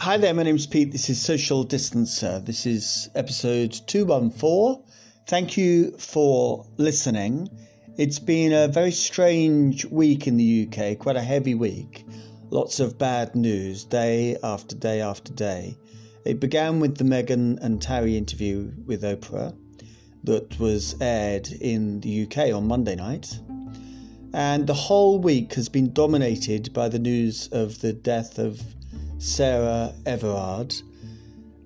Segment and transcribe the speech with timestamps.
[0.00, 0.92] Hi there, my name's Pete.
[0.92, 2.42] This is Social Distancer.
[2.42, 4.82] This is episode 214.
[5.26, 7.50] Thank you for listening.
[7.98, 12.06] It's been a very strange week in the UK, quite a heavy week.
[12.48, 15.76] Lots of bad news, day after day after day.
[16.24, 19.54] It began with the Meghan and Harry interview with Oprah
[20.24, 23.38] that was aired in the UK on Monday night.
[24.32, 28.62] And the whole week has been dominated by the news of the death of
[29.20, 30.74] Sarah Everard.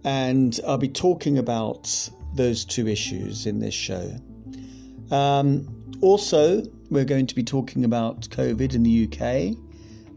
[0.05, 4.15] And I'll be talking about those two issues in this show.
[5.11, 9.57] Um, also, we're going to be talking about COVID in the UK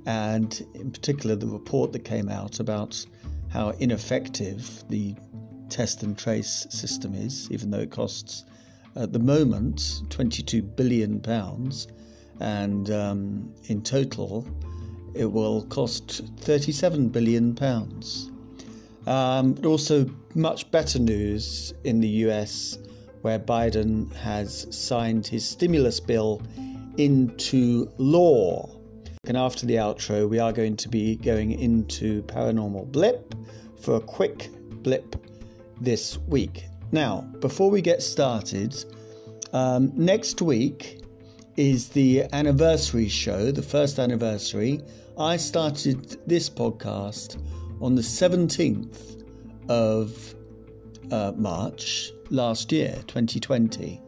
[0.05, 3.05] and, in particular, the report that came out about
[3.49, 5.15] how ineffective the
[5.69, 8.45] test and trace system is, even though it costs
[8.95, 11.87] at the moment 22 billion pounds,
[12.39, 14.47] and um, in total
[15.17, 18.31] it will cost 37 billion pounds.
[19.05, 22.77] Um, also much better news in the US,
[23.21, 26.41] where Biden has signed his stimulus bill
[26.97, 28.69] into law.
[29.25, 33.33] And after the outro, we are going to be going into Paranormal Blip
[33.79, 34.49] for a quick
[34.83, 35.15] blip
[35.81, 36.65] this week.
[36.91, 38.75] Now, before we get started,
[39.53, 41.01] um, next week
[41.57, 44.81] is the anniversary show, the first anniversary.
[45.19, 47.41] I started this podcast
[47.81, 49.23] on the 17th
[49.67, 50.35] of
[51.11, 53.99] uh, March last year, 2020.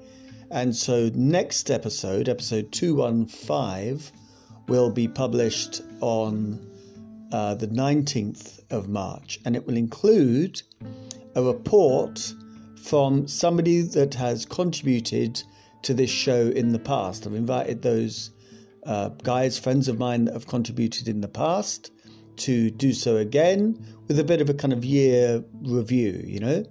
[0.51, 4.01] And so, next episode, episode 215,
[4.67, 6.63] will be published on
[7.31, 9.39] uh, the 19th of March.
[9.45, 10.61] And it will include
[11.33, 12.35] a report
[12.83, 15.41] from somebody that has contributed
[15.81, 17.25] to this show in the past.
[17.25, 18.29] I've invited those
[18.89, 21.91] uh, guys, friends of mine that have contributed in the past,
[22.37, 26.65] to do so again with a bit of a kind of year review, you know.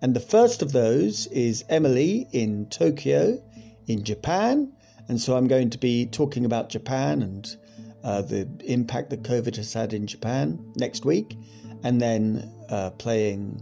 [0.00, 3.42] And the first of those is Emily in Tokyo,
[3.88, 4.72] in Japan.
[5.08, 7.56] And so I'm going to be talking about Japan and
[8.04, 11.36] uh, the impact that COVID has had in Japan next week,
[11.82, 13.60] and then uh, playing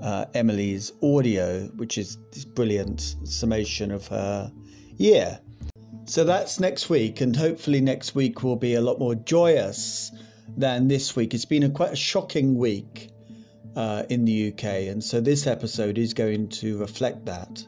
[0.00, 4.50] uh, Emily's audio, which is this brilliant summation of her
[4.96, 5.38] year.
[6.04, 10.10] So that's next week, and hopefully next week will be a lot more joyous
[10.56, 11.34] than this week.
[11.34, 13.10] It's been a quite a shocking week
[13.76, 17.64] uh, in the UK, and so this episode is going to reflect that.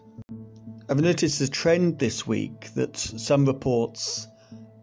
[0.88, 4.26] I've noticed a trend this week that some reports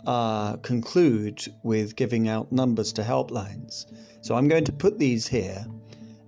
[0.05, 3.85] uh, conclude with giving out numbers to helplines.
[4.21, 5.65] So I'm going to put these here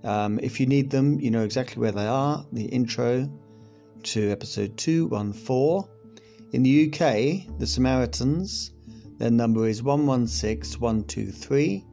[0.03, 2.45] um, if you need them, you know exactly where they are.
[2.51, 3.29] The intro
[4.03, 5.87] to episode 214.
[6.51, 8.71] In the UK, the Samaritans,
[9.17, 11.85] their number is 116123.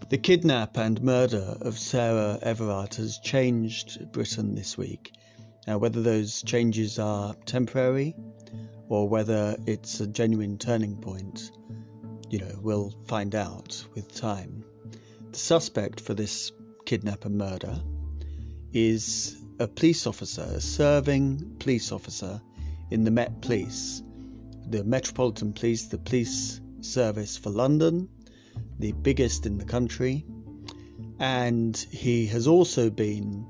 [0.09, 5.13] The kidnap and murder of Sarah Everard has changed Britain this week.
[5.69, 8.17] Now, whether those changes are temporary
[8.89, 11.53] or whether it's a genuine turning point,
[12.31, 14.65] you know, we'll find out with time.
[15.31, 16.51] The suspect for this
[16.85, 17.81] kidnap and murder
[18.73, 22.41] is a police officer, a serving police officer
[22.91, 24.03] in the Met Police,
[24.69, 28.09] the Metropolitan Police, the police service for London,
[28.79, 30.25] the biggest in the country.
[31.21, 33.47] And he has also been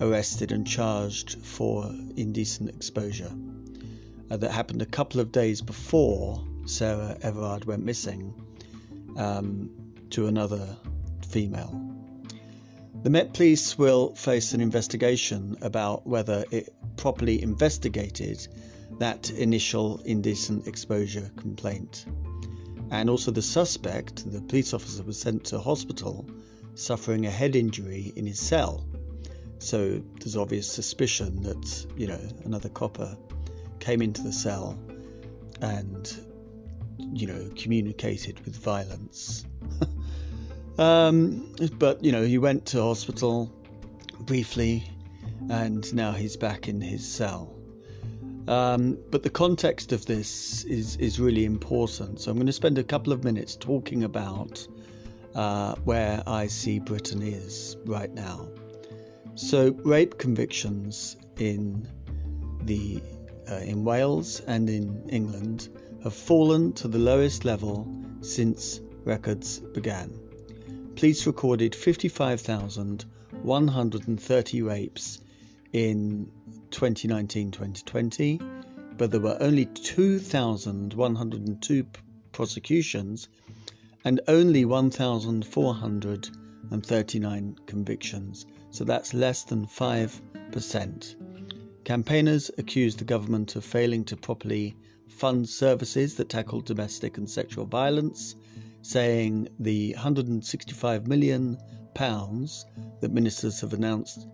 [0.00, 1.84] arrested and charged for
[2.16, 3.32] indecent exposure
[4.30, 8.34] uh, that happened a couple of days before Sarah Everard went missing
[9.16, 9.70] um,
[10.10, 10.76] to another
[11.28, 11.95] female.
[13.06, 18.48] The Met Police will face an investigation about whether it properly investigated
[18.98, 22.06] that initial indecent exposure complaint.
[22.90, 26.28] And also, the suspect, the police officer, was sent to hospital
[26.74, 28.84] suffering a head injury in his cell.
[29.60, 33.16] So there's obvious suspicion that, you know, another copper
[33.78, 34.76] came into the cell
[35.60, 36.12] and,
[36.98, 39.46] you know, communicated with violence.
[40.78, 43.52] Um, but, you know, he went to hospital
[44.20, 44.88] briefly
[45.50, 47.52] and now he's back in his cell.
[48.48, 52.20] Um, but the context of this is, is really important.
[52.20, 54.66] So I'm going to spend a couple of minutes talking about
[55.34, 58.48] uh, where I see Britain is right now.
[59.34, 61.86] So rape convictions in
[62.62, 63.02] the
[63.50, 65.68] uh, in Wales and in England
[66.02, 67.86] have fallen to the lowest level
[68.20, 70.10] since records began.
[70.96, 75.20] Police recorded 55,130 rapes
[75.74, 76.30] in
[76.70, 78.40] 2019 2020,
[78.96, 81.86] but there were only 2,102
[82.32, 83.28] prosecutions
[84.06, 91.14] and only 1,439 convictions, so that's less than 5%.
[91.84, 94.74] Campaigners accused the government of failing to properly
[95.08, 98.34] fund services that tackle domestic and sexual violence,
[98.86, 101.58] saying the 165 million
[101.94, 102.66] pounds
[103.00, 104.28] that ministers have announced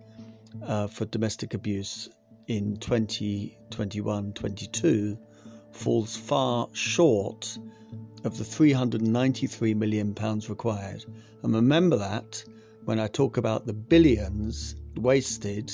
[0.67, 2.07] uh, for domestic abuse
[2.47, 5.17] in 2021-22
[5.71, 7.57] falls far short
[8.25, 11.03] of the 393 million pounds required.
[11.41, 12.43] And remember that
[12.85, 15.71] when I talk about the billions wasted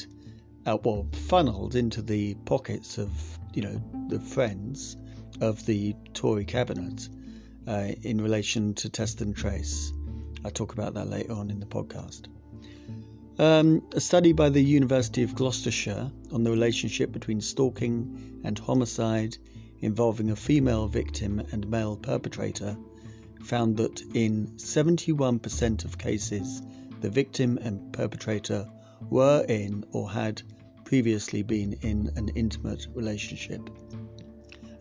[0.65, 3.09] uh, well, funneled into the pockets of,
[3.53, 4.95] you know, the friends
[5.41, 7.09] of the Tory cabinet
[7.69, 9.94] uh, in relation to test and trace.
[10.44, 12.25] I'll talk about that later on in the podcast.
[13.38, 19.38] Um, a study by the University of Gloucestershire on the relationship between stalking and homicide
[19.81, 22.75] involving a female victim and male perpetrator
[23.44, 26.62] found that in 71% of cases,
[27.01, 28.68] the victim and perpetrator
[29.10, 30.42] were in or had
[30.83, 33.69] previously been in an intimate relationship.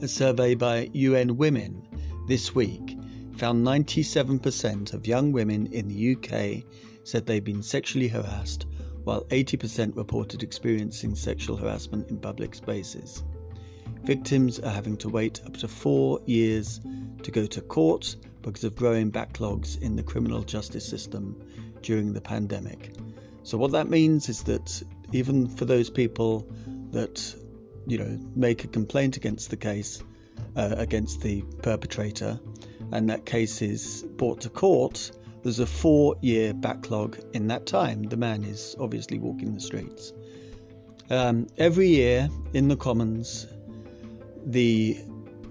[0.01, 1.83] A survey by UN Women
[2.29, 2.99] this week
[3.39, 6.63] found 97% of young women in the UK
[7.03, 8.67] said they'd been sexually harassed,
[9.05, 13.25] while 80% reported experiencing sexual harassment in public spaces.
[14.05, 16.81] Victims are having to wait up to four years
[17.23, 21.35] to go to court because of growing backlogs in the criminal justice system
[21.81, 22.95] during the pandemic.
[23.43, 24.83] So, what that means is that
[25.13, 26.47] even for those people
[26.91, 27.35] that
[27.87, 30.03] you know make a complaint against the case
[30.57, 32.39] uh, against the perpetrator
[32.93, 35.11] and that case is brought to court.
[35.43, 38.05] There's a four year backlog in that time.
[38.05, 40.13] The man is obviously walking the streets.
[41.11, 43.47] Um, every year in the commons
[44.45, 44.99] the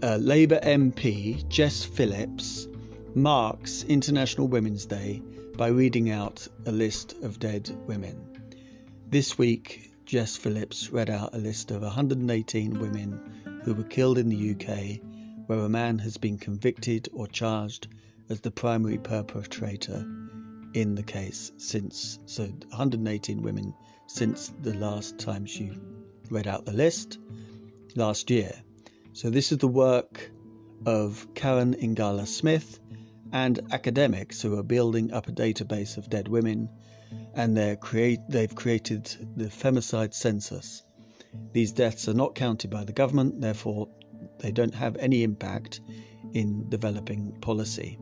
[0.01, 2.67] uh, labour mp jess phillips
[3.15, 5.21] marks international women's day
[5.57, 8.15] by reading out a list of dead women.
[9.09, 13.36] This week, Jess Phillips read out a list of 118 women
[13.67, 14.97] who were killed in the UK
[15.47, 17.89] where a man has been convicted or charged
[18.29, 20.07] as the primary perpetrator
[20.73, 23.73] in the case since so 118 women
[24.05, 25.69] since the last time she
[26.29, 27.17] read out the list
[27.97, 28.53] last year.
[29.11, 30.31] So this is the work
[30.85, 32.79] of Karen Ingala Smith
[33.33, 36.69] and academics who are building up a database of dead women
[37.33, 40.83] and they create, they've created the femicide census.
[41.53, 43.87] These deaths are not counted by the government, therefore,
[44.39, 45.81] they don't have any impact
[46.33, 47.97] in developing policy.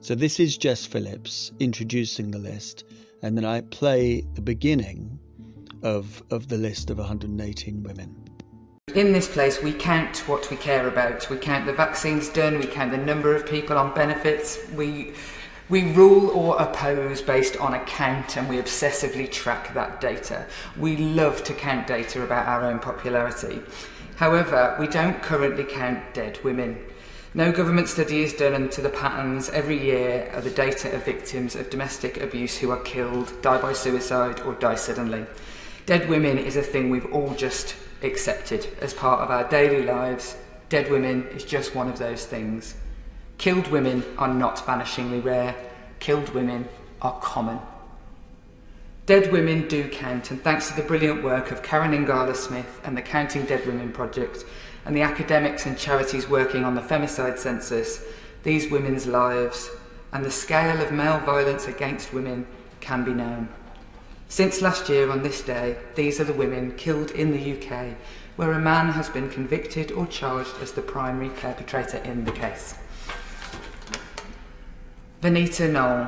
[0.00, 2.84] So, this is Jess Phillips introducing the list,
[3.22, 5.18] and then I play the beginning
[5.82, 8.16] of, of the list of 118 women.
[8.94, 11.28] In this place, we count what we care about.
[11.28, 15.12] We count the vaccines done, we count the number of people on benefits, we
[15.70, 20.46] We rule or oppose based on a count and we obsessively track that data.
[20.78, 23.60] We love to count data about our own popularity.
[24.16, 26.82] However, we don't currently count dead women.
[27.34, 31.54] No government study is done into the patterns every year of the data of victims
[31.54, 35.26] of domestic abuse who are killed, die by suicide or die suddenly.
[35.84, 40.38] Dead women is a thing we've all just accepted as part of our daily lives.
[40.70, 42.74] Dead women is just one of those things.
[43.38, 45.54] Killed women are not vanishingly rare.
[46.00, 46.68] Killed women
[47.00, 47.60] are common.
[49.06, 52.96] Dead women do count, and thanks to the brilliant work of Karen Ingala Smith and
[52.96, 54.44] the Counting Dead Women Project,
[54.84, 58.02] and the academics and charities working on the femicide census,
[58.42, 59.70] these women's lives
[60.12, 62.46] and the scale of male violence against women
[62.80, 63.48] can be known.
[64.28, 67.94] Since last year on this day, these are the women killed in the UK
[68.36, 72.74] where a man has been convicted or charged as the primary perpetrator in the case.
[75.20, 76.06] Vanita Knoll,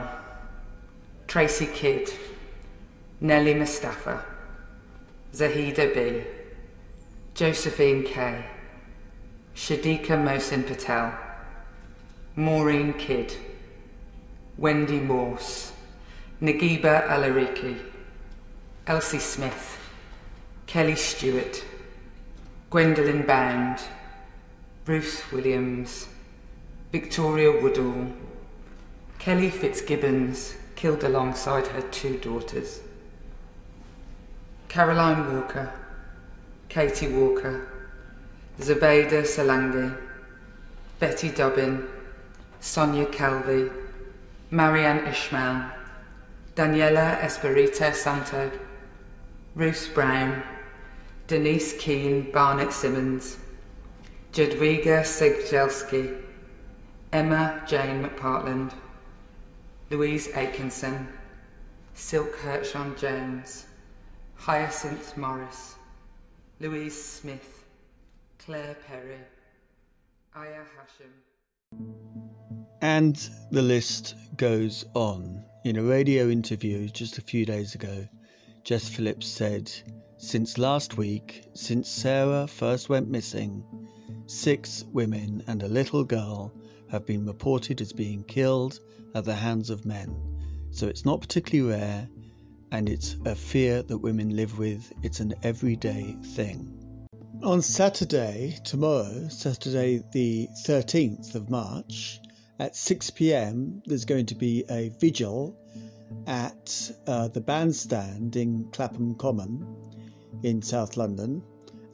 [1.26, 2.12] Tracy Kidd,
[3.20, 4.24] Nellie Mustafa,
[5.34, 6.22] Zahida B,
[7.34, 8.44] Josephine K,
[9.52, 11.12] Shadika Mohsin Patel,
[12.36, 13.34] Maureen Kidd,
[14.56, 15.72] Wendy Morse,
[16.40, 17.76] Nagiba Alariki,
[18.86, 19.76] Elsie Smith,
[20.66, 21.64] Kelly Stewart,
[22.70, 23.80] Gwendolyn Bound,
[24.84, 26.06] Bruce Williams,
[26.92, 28.12] Victoria Woodall,
[29.20, 32.80] Kelly Fitzgibbons, killed alongside her two daughters,
[34.68, 35.70] Caroline Walker,
[36.70, 37.68] Katie Walker,
[38.58, 39.94] Zubaydah Salangi,
[41.00, 41.86] Betty Dobbin,
[42.60, 43.68] Sonia Calvi,
[44.50, 45.66] Marianne Ishmael,
[46.54, 48.50] Daniela Esperita Santo,
[49.54, 50.42] Ruth Brown,
[51.26, 53.36] Denise Keane Barnett Simmons,
[54.32, 56.22] Jadwiga Sigjelski,
[57.12, 58.72] Emma Jane McPartland,
[59.90, 61.08] Louise Atkinson,
[61.94, 63.66] Silk Hirschon Jones,
[64.36, 65.74] Hyacinth Morris,
[66.60, 67.64] Louise Smith,
[68.38, 69.18] Claire Perry,
[70.36, 71.10] Aya Hashim.
[72.80, 73.16] And
[73.50, 75.44] the list goes on.
[75.64, 78.06] In a radio interview just a few days ago,
[78.62, 79.72] Jess Phillips said,
[80.18, 83.64] Since last week, since Sarah first went missing,
[84.26, 86.52] six women and a little girl
[86.90, 88.80] have been reported as being killed
[89.14, 90.14] at the hands of men.
[90.70, 92.08] So it's not particularly rare,
[92.72, 94.92] and it's a fear that women live with.
[95.02, 96.76] It's an everyday thing.
[97.42, 102.20] On Saturday, tomorrow, Saturday the 13th of March,
[102.58, 105.56] at 6 pm, there's going to be a vigil
[106.26, 109.66] at uh, the bandstand in Clapham Common
[110.42, 111.42] in South London.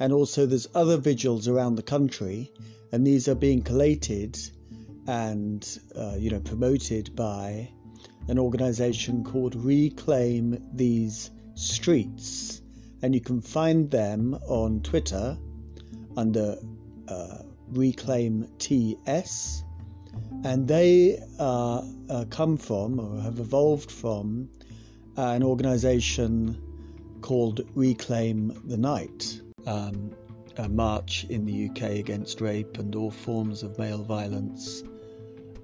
[0.00, 2.52] And also, there's other vigils around the country,
[2.92, 4.36] and these are being collated
[5.06, 7.70] and uh, you know promoted by
[8.28, 12.62] an organization called Reclaim These Streets,
[13.02, 15.38] and you can find them on Twitter
[16.16, 16.56] under
[17.08, 19.64] uh, Reclaim TS
[20.44, 24.48] and they uh, uh, come from or have evolved from
[25.16, 26.60] an organization
[27.20, 30.12] called Reclaim the Night, um,
[30.56, 34.82] a march in the UK against rape and all forms of male violence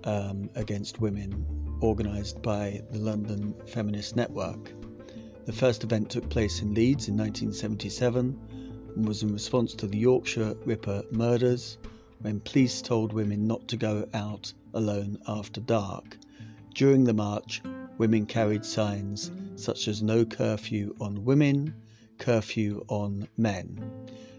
[0.05, 1.47] um, against women,
[1.83, 4.73] organised by the London Feminist Network.
[5.45, 8.39] The first event took place in Leeds in 1977
[8.95, 11.79] and was in response to the Yorkshire Ripper murders
[12.21, 16.17] when police told women not to go out alone after dark.
[16.75, 17.61] During the march,
[17.99, 21.75] women carried signs such as no curfew on women,
[22.19, 23.81] curfew on men.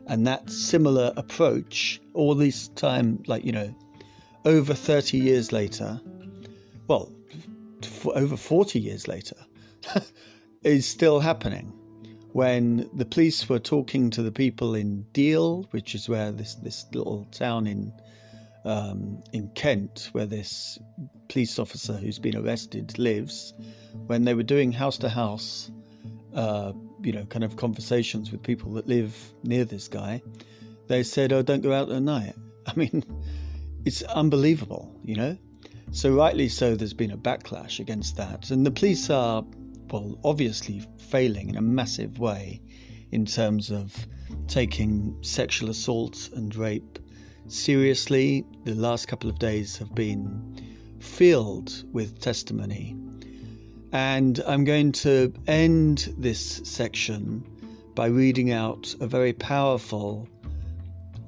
[0.07, 3.73] And that similar approach, all this time, like, you know,
[4.45, 5.99] over 30 years later,
[6.87, 7.11] well,
[8.05, 9.37] over 40 years later,
[10.63, 11.71] is still happening
[12.31, 16.85] when the police were talking to the people in Deal, which is where this, this
[16.93, 17.93] little town in
[18.65, 20.79] um, in Kent, where this
[21.27, 23.53] police officer who's been arrested lives,
[24.07, 25.69] when they were doing house to house,
[26.33, 26.71] uh,
[27.01, 30.21] you know, kind of conversations with people that live near this guy,
[30.87, 32.35] they said, "Oh, don't go out at night."
[32.67, 33.03] I mean,
[33.85, 35.37] it's unbelievable, you know.
[35.91, 39.43] So rightly so, there's been a backlash against that, and the police are
[39.91, 42.59] well, obviously failing in a massive way
[43.11, 43.95] in terms of
[44.47, 46.97] taking sexual assault and rape
[47.47, 48.43] seriously.
[48.63, 50.59] The last couple of days have been
[50.99, 52.95] filled with testimony.
[53.91, 57.45] And I'm going to end this section
[57.93, 60.27] by reading out a very powerful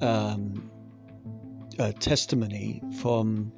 [0.01, 0.64] um,
[1.99, 3.51] testimony from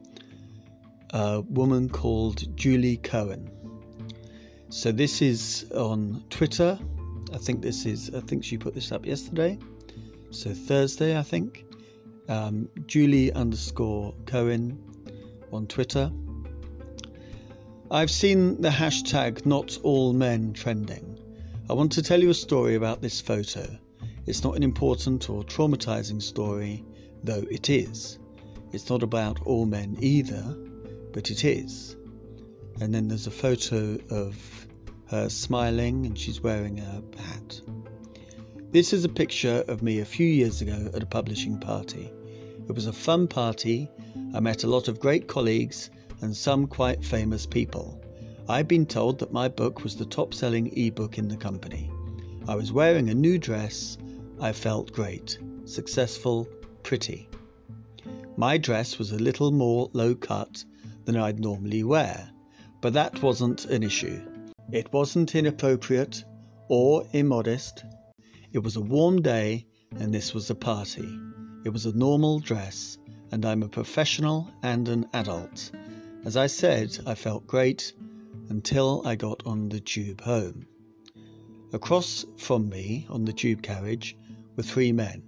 [1.11, 3.49] a woman called Julie Cohen.
[4.69, 6.77] So this is on Twitter.
[7.33, 8.13] I think this is.
[8.13, 9.57] I think she put this up yesterday.
[10.31, 11.65] So Thursday, I think.
[12.29, 14.77] Um, Julie underscore Cohen
[15.53, 16.11] on Twitter.
[17.89, 21.17] I've seen the hashtag not all men trending.
[21.69, 23.65] I want to tell you a story about this photo.
[24.25, 26.83] It's not an important or traumatizing story,
[27.23, 28.19] though it is.
[28.71, 30.55] It's not about all men either,
[31.13, 31.95] but it is.
[32.79, 34.67] And then there's a photo of
[35.07, 37.61] her smiling and she's wearing a hat.
[38.71, 42.11] This is a picture of me a few years ago at a publishing party.
[42.67, 43.89] It was a fun party.
[44.33, 45.89] I met a lot of great colleagues
[46.21, 48.01] and some quite famous people.
[48.49, 51.89] I'd been told that my book was the top selling ebook in the company.
[52.47, 53.97] I was wearing a new dress.
[54.39, 56.47] I felt great, successful,
[56.87, 57.27] pretty.
[58.37, 60.63] My dress was a little more low cut
[61.03, 62.29] than I'd normally wear,
[62.79, 64.21] but that wasn't an issue.
[64.71, 66.23] It wasn't inappropriate
[66.69, 67.83] or immodest.
[68.53, 69.65] It was a warm day
[69.99, 71.19] and this was a party.
[71.65, 72.97] It was a normal dress,
[73.33, 75.71] and I'm a professional and an adult.
[76.23, 77.91] As I said, I felt great
[78.47, 80.65] until I got on the tube home.
[81.73, 84.15] Across from me on the tube carriage
[84.55, 85.21] were three men,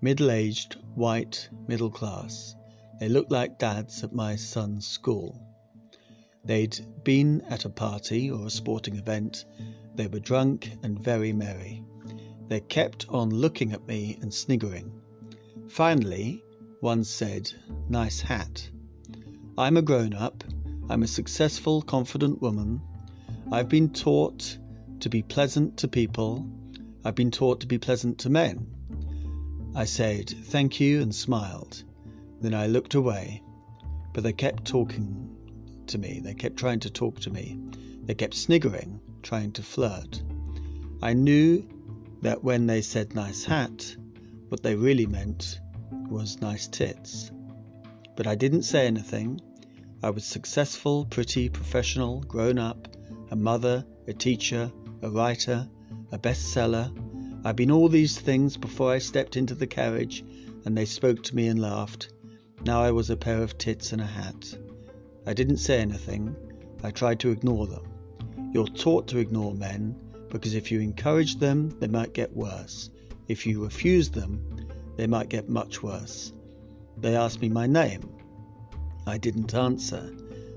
[0.00, 2.54] middle aged, white, middle class.
[3.00, 5.40] They looked like dads at my son's school.
[6.44, 9.44] They'd been at a party or a sporting event.
[9.94, 11.82] They were drunk and very merry.
[12.48, 14.92] They kept on looking at me and sniggering.
[15.68, 16.44] Finally,
[16.80, 17.50] one said,
[17.88, 18.68] Nice hat.
[19.56, 20.44] I'm a grown up.
[20.90, 22.82] I'm a successful, confident woman.
[23.50, 24.58] I've been taught
[25.00, 26.46] to be pleasant to people.
[27.04, 28.73] I've been taught to be pleasant to men.
[29.74, 31.82] I said, Thank you, and smiled.
[32.40, 33.42] Then I looked away.
[34.12, 35.36] But they kept talking
[35.86, 36.20] to me.
[36.22, 37.58] They kept trying to talk to me.
[38.04, 40.22] They kept sniggering, trying to flirt.
[41.02, 41.66] I knew
[42.22, 43.96] that when they said nice hat,
[44.48, 45.60] what they really meant
[46.08, 47.30] was nice tits.
[48.16, 49.40] But I didn't say anything.
[50.02, 52.88] I was successful, pretty, professional, grown up,
[53.30, 54.70] a mother, a teacher,
[55.02, 55.68] a writer,
[56.12, 56.92] a bestseller.
[57.46, 60.24] I'd been all these things before I stepped into the carriage
[60.64, 62.08] and they spoke to me and laughed.
[62.64, 64.56] Now I was a pair of tits and a hat.
[65.26, 66.34] I didn't say anything.
[66.82, 67.82] I tried to ignore them.
[68.54, 69.94] You're taught to ignore men
[70.30, 72.88] because if you encourage them, they might get worse.
[73.28, 74.42] If you refuse them,
[74.96, 76.32] they might get much worse.
[76.96, 78.08] They asked me my name.
[79.06, 80.10] I didn't answer.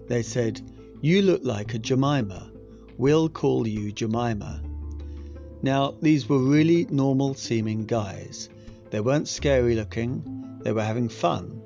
[0.08, 0.62] They said,
[1.01, 2.50] You look like a Jemima.
[2.98, 4.62] We'll call you Jemima.
[5.68, 8.48] Now, these were really normal seeming guys.
[8.90, 11.62] They weren't scary looking, they were having fun.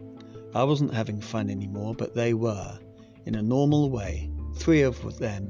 [0.56, 2.80] I wasn't having fun anymore, but they were,
[3.28, 4.32] in a normal way.
[4.56, 5.46] Three of them,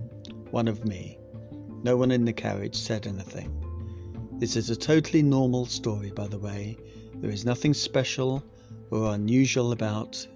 [0.50, 1.18] one of me.
[1.84, 3.56] No one in the carriage said anything.
[4.34, 6.76] This is a totally normal story, by the way.
[7.22, 8.44] There is nothing special
[8.90, 10.28] or unusual about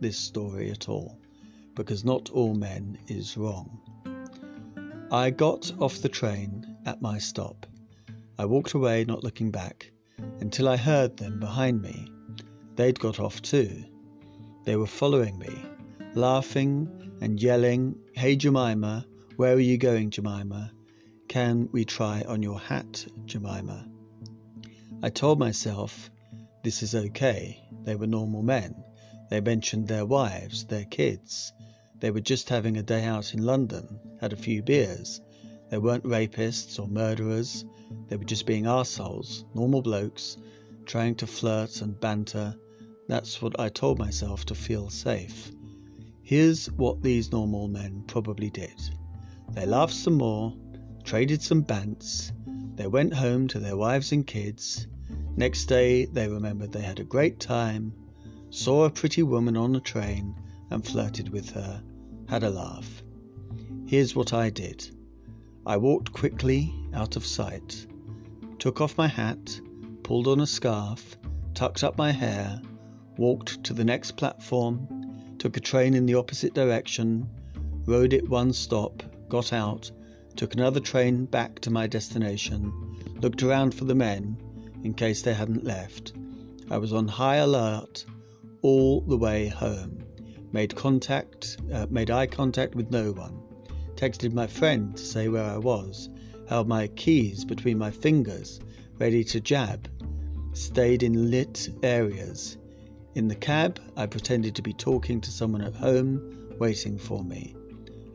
[0.00, 1.20] this story at all,
[1.76, 3.78] because not all men is wrong.
[5.12, 7.66] I got off the train at my stop.
[8.40, 9.92] I walked away, not looking back,
[10.40, 12.10] until I heard them behind me.
[12.74, 13.84] They'd got off too.
[14.64, 15.62] They were following me,
[16.14, 16.88] laughing
[17.20, 19.04] and yelling, Hey Jemima,
[19.36, 20.72] where are you going, Jemima?
[21.28, 23.86] Can we try on your hat, Jemima?
[25.02, 26.10] I told myself
[26.64, 27.62] this is okay.
[27.82, 28.74] They were normal men.
[29.28, 31.52] They mentioned their wives, their kids.
[31.98, 35.20] They were just having a day out in London, had a few beers.
[35.68, 37.66] They weren't rapists or murderers.
[38.08, 40.36] They were just being assholes, normal blokes,
[40.84, 42.54] trying to flirt and banter.
[43.08, 45.52] That's what I told myself to feel safe.
[46.22, 48.80] Here's what these normal men probably did.
[49.52, 50.54] They laughed some more,
[51.04, 52.32] traded some bants.
[52.76, 54.86] They went home to their wives and kids.
[55.36, 57.92] Next day, they remembered they had a great time,
[58.50, 60.34] saw a pretty woman on a train,
[60.70, 61.82] and flirted with her,
[62.28, 63.02] had a laugh.
[63.86, 64.90] Here's what I did
[65.70, 67.86] I walked quickly out of sight,
[68.58, 69.60] took off my hat,
[70.02, 71.16] pulled on a scarf,
[71.54, 72.60] tucked up my hair,
[73.16, 77.28] walked to the next platform, took a train in the opposite direction,
[77.86, 79.88] rode it one stop, got out,
[80.34, 82.72] took another train back to my destination,
[83.20, 84.36] looked around for the men
[84.82, 86.14] in case they hadn't left.
[86.68, 88.04] I was on high alert
[88.62, 90.02] all the way home.
[90.50, 93.39] Made contact, uh, made eye contact with no one.
[94.00, 96.08] Texted my friend to say where I was.
[96.48, 98.58] Held my keys between my fingers,
[98.98, 99.90] ready to jab.
[100.54, 102.56] Stayed in lit areas.
[103.14, 107.54] In the cab, I pretended to be talking to someone at home, waiting for me.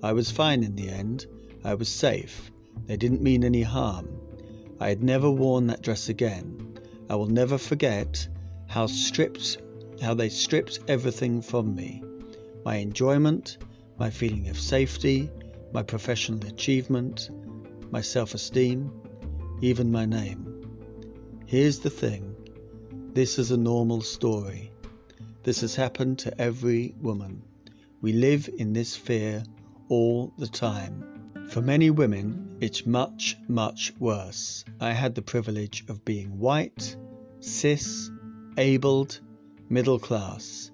[0.02, 1.28] I was fine in the end.
[1.64, 2.50] I was safe.
[2.88, 4.10] They didn't mean any harm.
[4.80, 6.80] I had never worn that dress again.
[7.12, 8.28] I will never forget
[8.66, 9.60] how stripped
[10.02, 12.02] how they stripped everything from me.
[12.66, 13.60] My enjoyment,
[14.00, 15.30] my feeling of safety,
[15.76, 17.30] my professional achievement,
[17.92, 18.90] my self-esteem,
[19.60, 20.40] even my name.
[21.48, 22.34] Here's the thing.
[23.12, 24.72] This is a normal story.
[25.44, 27.44] This has happened to every woman.
[28.00, 29.44] We live in this fear
[29.90, 31.04] all the time.
[31.50, 34.64] For many women, it's much, much worse.
[34.80, 36.96] I had the privilege of being white,
[37.42, 38.10] cis,
[38.58, 39.20] abled,
[39.68, 40.72] middle class,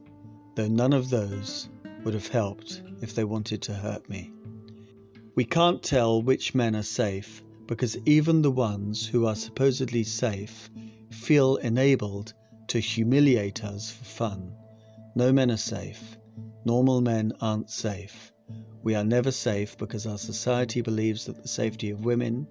[0.53, 1.69] though none of those
[2.03, 4.31] would have helped if they wanted to hurt me.
[5.33, 10.69] We can't tell which men are safe because even the ones who are supposedly safe
[11.09, 12.33] feel enabled
[12.67, 14.53] to humiliate us for fun.
[15.15, 16.17] No men are safe.
[16.65, 18.33] Normal men aren't safe.
[18.83, 22.45] We are never safe because our society believes that the safety of women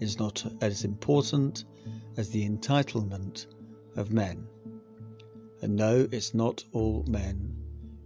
[0.00, 1.64] is not as important
[2.18, 3.46] as the entitlement
[3.96, 4.46] of men.
[5.62, 7.56] And no, it's not all men,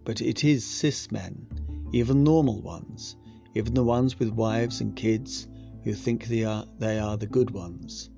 [0.04, 1.48] but it is cis men,
[1.92, 3.16] even normal ones,
[3.54, 5.48] even the ones with wives and kids
[5.82, 8.10] who think they are, they are the good ones.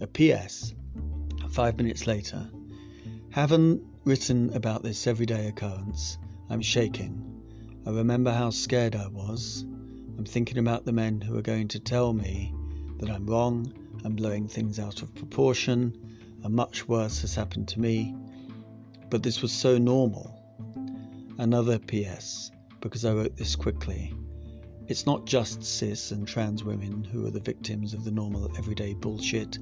[0.00, 0.74] A P.S.
[1.50, 2.50] Five minutes later,
[3.30, 6.18] haven't written about this everyday occurrence.
[6.50, 7.42] I'm shaking.
[7.86, 9.64] I remember how scared I was.
[10.18, 12.54] I'm thinking about the men who are going to tell me
[12.98, 13.72] that I'm wrong,
[14.04, 15.96] I'm blowing things out of proportion,
[16.44, 18.14] and much worse has happened to me.
[19.08, 20.38] But this was so normal.
[21.38, 24.14] Another PS, because I wrote this quickly.
[24.92, 28.92] It's not just cis and trans women who are the victims of the normal everyday
[28.92, 29.58] bullshit.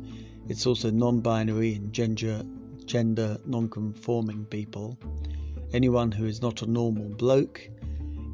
[0.49, 2.43] It's also non binary and gender,
[2.85, 4.99] gender non conforming people.
[5.73, 7.71] Anyone who is not a normal bloke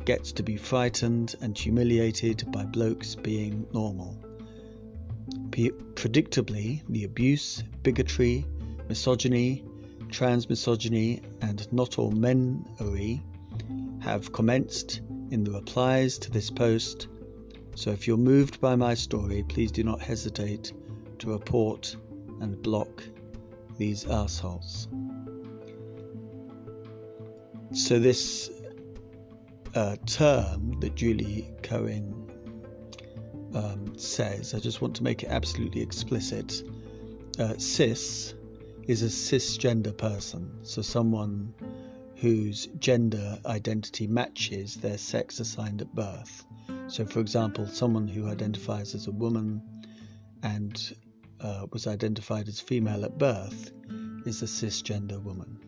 [0.07, 4.19] gets to be frightened and humiliated by blokes being normal.
[5.51, 8.47] Predictably, the abuse, bigotry,
[8.89, 9.67] misogyny,
[10.11, 13.21] trans misogyny, and not all menery
[14.01, 17.09] have commenced in the replies to this post.
[17.75, 20.73] So if you're moved by my story, please do not hesitate
[21.19, 21.97] to report
[22.41, 23.03] and block
[23.77, 24.89] these assholes.
[27.73, 28.51] So this
[29.75, 32.31] uh, term that Julie Cohen
[33.55, 36.63] um, says, I just want to make it absolutely explicit.
[37.39, 38.35] Uh, cis
[38.85, 41.53] is a cisgender person, so someone
[42.17, 46.45] whose gender identity matches their sex assigned at birth.
[46.89, 49.63] So, for example, someone who identifies as a woman
[50.43, 50.97] and
[51.41, 53.73] uh, was identified as female at birth
[54.25, 55.59] is a cisgender woman.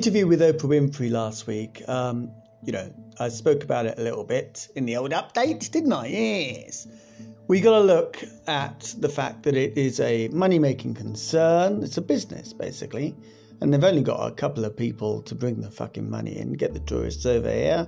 [0.00, 2.30] Interview with Oprah Winfrey last week, um,
[2.64, 6.06] you know, I spoke about it a little bit in the old update, didn't I?
[6.06, 6.88] Yes.
[7.48, 11.82] We got to look at the fact that it is a money making concern.
[11.82, 13.14] It's a business, basically.
[13.60, 16.72] And they've only got a couple of people to bring the fucking money in, get
[16.72, 17.86] the tourists over here.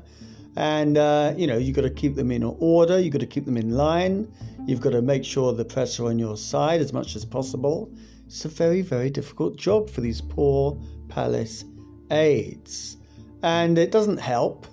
[0.56, 3.46] And, uh, you know, you've got to keep them in order, you've got to keep
[3.46, 4.30] them in line,
[4.66, 7.90] you've got to make sure the press are on your side as much as possible.
[8.26, 11.64] It's a very, very difficult job for these poor palace
[12.12, 12.98] aides.
[13.42, 14.66] And it doesn't help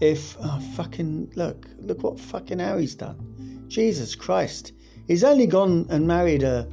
[0.00, 3.64] if, oh, fucking, look, look what fucking Harry's done.
[3.68, 4.72] Jesus Christ.
[5.06, 6.68] He's only gone and married a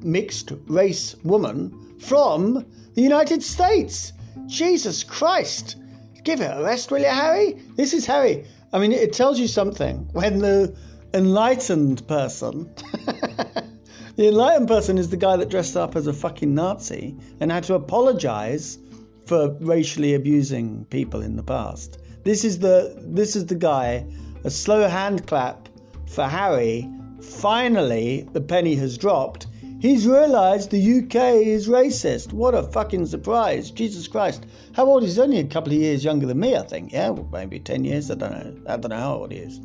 [0.00, 4.12] mixed race woman from the United States.
[4.46, 5.76] Jesus Christ.
[6.24, 7.58] Give it a rest, will you, Harry?
[7.76, 8.44] This is Harry.
[8.72, 10.76] I mean, it tells you something when the
[11.12, 12.72] enlightened person.
[14.16, 17.64] the enlightened person is the guy that dressed up as a fucking Nazi and had
[17.64, 18.78] to apologize
[19.26, 21.98] for racially abusing people in the past.
[22.24, 24.06] This is the this is the guy.
[24.44, 25.68] A slow hand clap
[26.06, 26.88] for Harry.
[27.20, 29.46] Finally, the penny has dropped.
[29.80, 32.32] He's realised the UK is racist.
[32.32, 33.70] What a fucking surprise!
[33.70, 34.46] Jesus Christ!
[34.72, 35.02] How old?
[35.02, 35.12] Is he?
[35.12, 36.92] He's only a couple of years younger than me, I think.
[36.92, 38.10] Yeah, well, maybe ten years.
[38.10, 38.72] I don't know.
[38.72, 39.60] I don't know how old he is.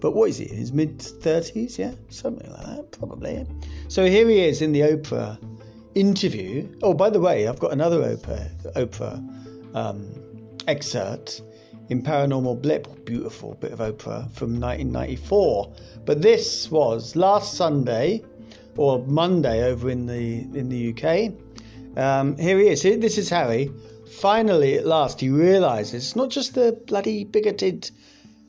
[0.00, 0.46] But what is he?
[0.46, 1.78] His mid thirties?
[1.78, 3.46] Yeah, something like that, probably.
[3.88, 5.38] So here he is in the Oprah
[5.94, 6.68] interview.
[6.82, 10.08] Oh, by the way, I've got another Oprah, Oprah um,
[10.66, 11.42] excerpt
[11.88, 13.04] in Paranormal Blip.
[13.04, 15.72] Beautiful bit of Oprah from 1994.
[16.04, 18.22] But this was last Sunday
[18.76, 21.32] or Monday over in the in the UK.
[21.96, 22.82] Um, here he is.
[22.82, 23.70] This is Harry.
[24.20, 27.90] Finally, at last, he realises it's not just the bloody bigoted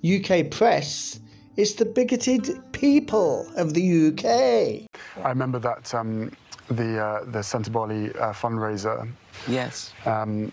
[0.04, 1.20] UK press.
[1.58, 4.88] It's the bigoted people of the UK.
[5.24, 6.32] I remember that um,
[6.70, 9.08] the uh, the Sentebale uh, fundraiser,
[9.48, 9.94] Yes.
[10.06, 10.52] um,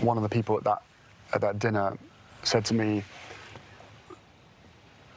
[0.00, 0.82] one of the people at that
[1.34, 1.96] at that dinner
[2.42, 3.02] said to me,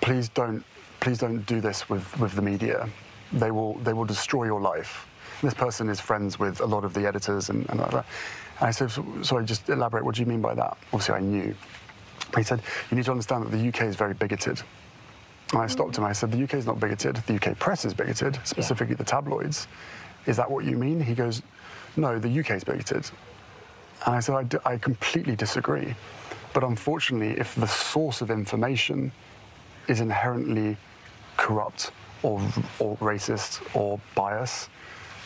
[0.01, 0.63] "Please don't,
[0.99, 2.89] please don't do this with, with the media.
[3.33, 5.07] They will they will destroy your life."
[5.41, 8.05] This person is friends with a lot of the editors and, and like that.
[8.59, 8.91] And I said,
[9.23, 10.03] "Sorry, just elaborate.
[10.05, 11.55] What do you mean by that?" Obviously, I knew.
[12.35, 14.61] He said, "You need to understand that the UK is very bigoted."
[15.53, 16.05] And I stopped him.
[16.05, 17.17] I said, "The UK is not bigoted.
[17.27, 19.67] The UK press is bigoted, specifically the tabloids.
[20.25, 21.41] Is that what you mean?" He goes,
[21.95, 23.09] "No, the UK is bigoted."
[24.05, 25.93] And I said, I, completely disagree.
[26.53, 29.11] But unfortunately, if the source of information
[29.87, 30.75] is inherently
[31.37, 31.91] corrupt
[32.23, 32.41] or,
[32.79, 34.69] or racist or biased,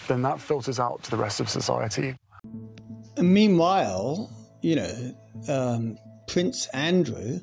[0.07, 2.15] then that filters out to the rest of society.
[3.17, 4.29] Meanwhile,
[4.61, 5.15] you know,
[5.47, 7.39] um, Prince Andrew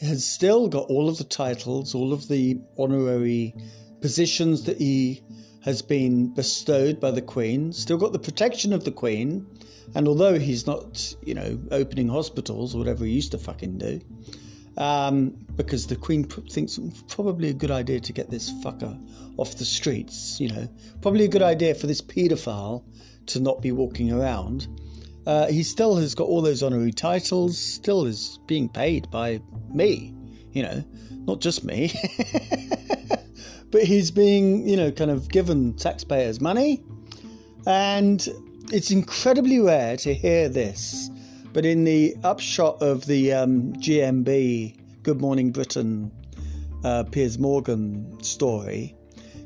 [0.00, 3.54] has still got all of the titles, all of the honorary
[4.00, 5.22] positions that he
[5.64, 9.46] has been bestowed by the Queen, still got the protection of the Queen.
[9.94, 14.00] And although he's not, you know, opening hospitals or whatever he used to fucking do,
[14.76, 18.98] um, because the Queen thinks probably a good idea to get this fucker
[19.38, 20.68] off the streets, you know,
[21.00, 22.84] probably a good idea for this paedophile
[23.26, 24.68] to not be walking around.
[25.26, 29.40] Uh, he still has got all those honorary titles, still is being paid by
[29.72, 30.14] me,
[30.52, 31.90] you know, not just me.
[33.74, 36.80] but he's being, you know, kind of given taxpayers' money.
[37.66, 38.24] And
[38.70, 41.10] it's incredibly rare to hear this.
[41.52, 46.12] But in the upshot of the um, GMB Good Morning Britain
[46.84, 48.94] uh, Piers Morgan story,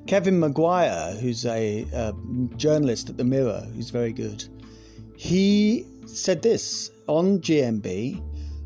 [0.07, 2.13] Kevin Maguire, who's a, uh
[2.59, 4.45] journalist at the Mirror, who's very good,
[5.17, 8.23] he said this on GMB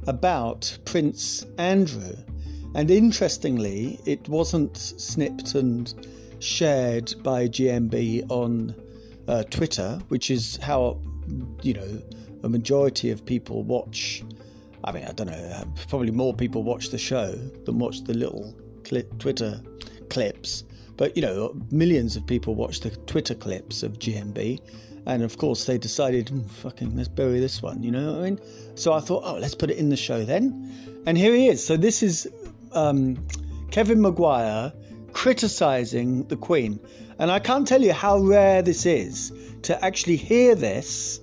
[0.09, 2.16] about Prince Andrew.
[2.75, 5.93] And interestingly, it wasn't snipped and
[6.39, 8.75] shared by GMB on
[9.29, 10.99] uh, Twitter, which is how,
[11.63, 12.03] you know,
[12.43, 14.25] a majority of people watch.
[14.85, 17.33] I mean, I don't know, probably more people watch the show
[17.65, 18.55] than watch the little
[19.19, 19.61] Twitter
[20.09, 20.65] clips.
[20.97, 24.61] But, you know, millions of people watch the Twitter clips of GMB.
[25.07, 28.31] And of course, they decided, "Hmm, fucking, let's bury this one, you know what I
[28.31, 28.41] mean?
[28.77, 30.71] So I thought, oh, let's put it in the show then.
[31.07, 31.65] And here he is.
[31.65, 32.29] So this is
[32.75, 33.25] um,
[33.71, 34.73] Kevin Maguire
[35.13, 36.81] criticizing the Queen.
[37.19, 39.33] And I can't tell you how rare this is
[39.63, 41.21] to actually hear this,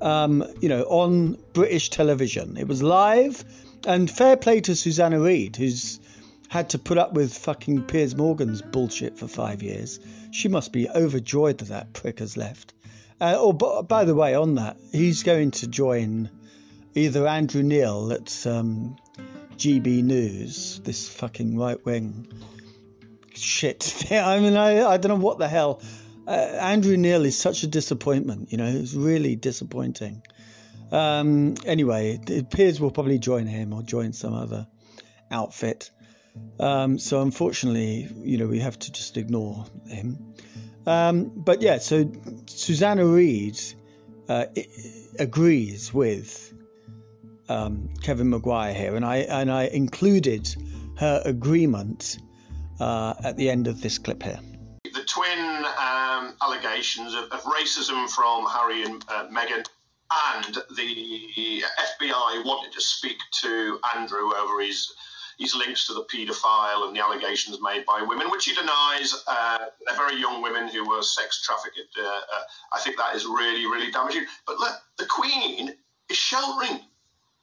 [0.00, 2.56] um, you know, on British television.
[2.56, 3.44] It was live,
[3.86, 6.00] and fair play to Susanna Reid, who's
[6.48, 10.00] had to put up with fucking Piers Morgan's bullshit for five years.
[10.32, 12.74] She must be overjoyed that that prick has left.
[13.20, 16.28] Uh, oh, but by the way, on that, he's going to join
[16.94, 18.96] either Andrew Neil at um,
[19.60, 22.26] GB News, this fucking right wing
[23.34, 24.06] shit.
[24.10, 25.82] I mean, I, I don't know what the hell.
[26.26, 30.22] Uh, Andrew Neil is such a disappointment, you know, it's really disappointing.
[30.90, 34.66] Um, anyway, it appears we'll probably join him or join some other
[35.30, 35.90] outfit.
[36.58, 40.34] Um, so unfortunately, you know, we have to just ignore him.
[40.86, 42.10] Um, but yeah, so
[42.46, 43.60] Susanna Reid
[44.26, 44.46] uh,
[45.18, 46.49] agrees with
[47.50, 50.48] um, Kevin Maguire here, and I and I included
[50.98, 52.18] her agreement
[52.78, 54.38] uh, at the end of this clip here.
[54.84, 59.64] the twin um, allegations of, of racism from Harry and uh, Meghan,
[60.34, 61.62] and the
[61.96, 64.92] FBI wanted to speak to Andrew over his
[65.38, 69.24] his links to the paedophile and the allegations made by women, which he denies.
[69.26, 71.80] Uh, they're very young women who were sex trafficked.
[71.98, 72.42] Uh, uh,
[72.74, 74.26] I think that is really, really damaging.
[74.46, 75.74] But look, the Queen
[76.10, 76.80] is sheltering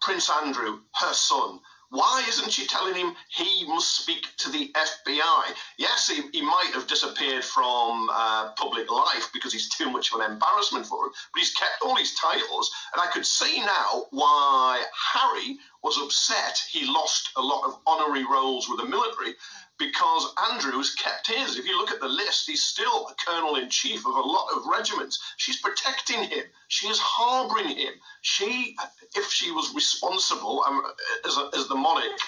[0.01, 1.59] Prince Andrew, her son.
[1.89, 5.55] Why isn't she telling him he must speak to the FBI?
[5.77, 10.19] Yes, he, he might have disappeared from uh, public life because he's too much of
[10.19, 12.69] an embarrassment for him, but he's kept all his titles.
[12.93, 14.83] And I could see now why
[15.13, 19.35] Harry was upset he lost a lot of honorary roles with the military
[19.79, 21.57] because Andrew's kept his.
[21.57, 24.47] If you look at the list, he's still a colonel in chief of a lot
[24.55, 25.19] of regiments.
[25.37, 26.45] She's protecting him.
[26.67, 27.93] She is harbouring him.
[28.21, 28.75] She,
[29.15, 30.81] if she was responsible um,
[31.25, 32.19] as, a, as the monarch,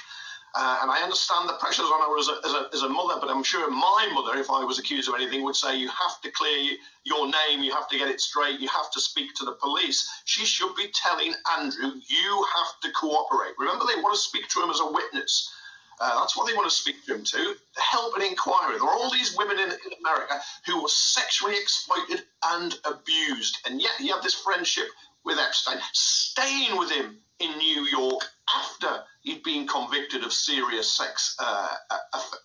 [0.56, 3.20] uh, and I understand the pressures on her as a, as, a, as a mother,
[3.22, 6.20] but I'm sure my mother, if I was accused of anything, would say, You have
[6.22, 9.46] to clear your name, you have to get it straight, you have to speak to
[9.46, 10.10] the police.
[10.26, 13.54] She should be telling Andrew, You have to cooperate.
[13.60, 15.52] Remember, they want to speak to him as a witness.
[16.00, 17.56] Uh, that's what they want to speak to him to.
[17.78, 18.78] Help an inquiry.
[18.78, 23.82] There are all these women in, in America who were sexually exploited and abused, and
[23.82, 24.88] yet he had this friendship
[25.26, 28.22] with Epstein, staying with him in New York
[28.56, 31.68] after he'd been convicted of serious sex uh,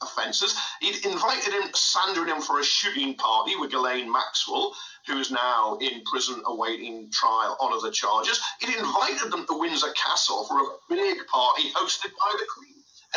[0.02, 0.56] offences.
[0.80, 4.74] He'd invited him, slandering him for a shooting party with Ghislaine Maxwell,
[5.06, 8.40] who is now in prison awaiting trial on other charges.
[8.60, 12.73] He'd invited them to Windsor Castle for a big party hosted by the Queen.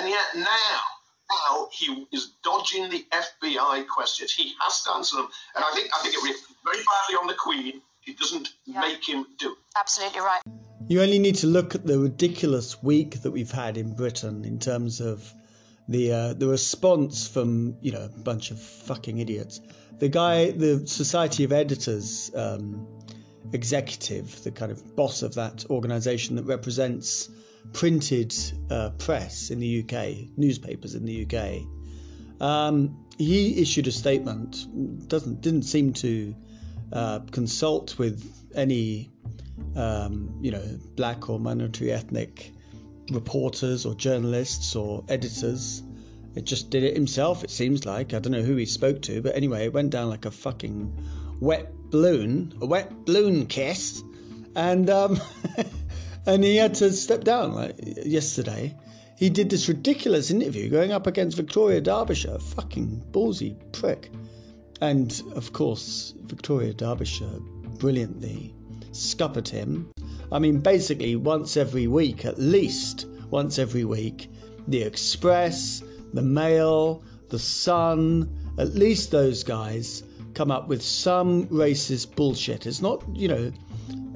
[0.08, 0.80] And yet now,
[1.30, 4.32] now he is dodging the FBI questions.
[4.32, 7.28] He has to answer them, and I think I think it reflects very badly on
[7.28, 7.82] the Queen.
[8.06, 8.80] It doesn't yeah.
[8.80, 9.52] make him do.
[9.52, 9.58] It.
[9.78, 10.42] Absolutely right.
[10.88, 14.60] You only need to look at the ridiculous week that we've had in Britain in
[14.60, 15.30] terms of
[15.90, 19.60] the uh, the response from you know a bunch of fucking idiots.
[20.00, 22.88] The guy, the Society of Editors um,
[23.52, 27.28] executive, the kind of boss of that organisation that represents
[27.74, 28.34] printed
[28.70, 31.64] uh, press in the UK, newspapers in the UK.
[32.42, 34.68] Um, he issued a statement.
[35.08, 36.36] Doesn't didn't seem to
[36.94, 39.10] uh, consult with any
[39.76, 40.64] um, you know
[40.96, 42.52] black or minority ethnic
[43.12, 45.84] reporters or journalists or editors.
[46.36, 47.44] It just did it himself.
[47.44, 50.10] It seems like I don't know who he spoke to, but anyway, it went down
[50.10, 50.96] like a fucking
[51.40, 54.04] wet balloon, a wet balloon kiss,
[54.56, 55.20] and um,
[56.28, 58.76] and he had to step down like yesterday.
[59.18, 64.12] He did this ridiculous interview going up against Victoria Derbyshire, fucking ballsy prick.
[64.82, 67.40] And of course, Victoria Derbyshire
[67.80, 68.54] brilliantly
[68.92, 69.90] scuppered him.
[70.32, 74.30] I mean, basically, once every week, at least once every week,
[74.68, 75.82] the Express,
[76.14, 82.68] the Mail, the Sun, at least those guys come up with some racist bullshit.
[82.68, 83.52] It's not, you know,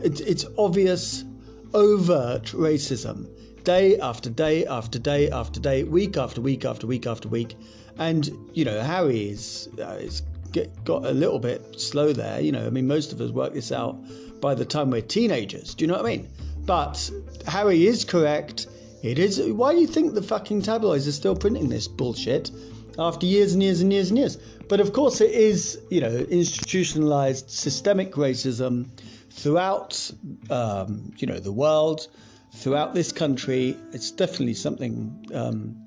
[0.04, 1.24] it's, it's obvious
[1.74, 3.28] overt racism
[3.64, 7.56] day after day after day after day, week after week after week after week.
[7.98, 12.42] And, you know, Harry is, uh, is get, got a little bit slow there.
[12.42, 13.98] You know, I mean, most of us work this out
[14.42, 15.76] by the time we're teenagers.
[15.76, 16.30] Do you know what I mean?
[16.66, 17.10] But
[17.48, 18.68] Harry is correct.
[19.04, 19.40] It is.
[19.42, 22.52] Why do you think the fucking tabloids are still printing this bullshit
[23.00, 24.38] after years and years and years and years?
[24.68, 28.88] But of course, it is, you know, institutionalized systemic racism
[29.32, 30.12] throughout,
[30.50, 32.08] um, you know, the world,
[32.54, 33.78] throughout this country.
[33.94, 35.86] It's definitely something um,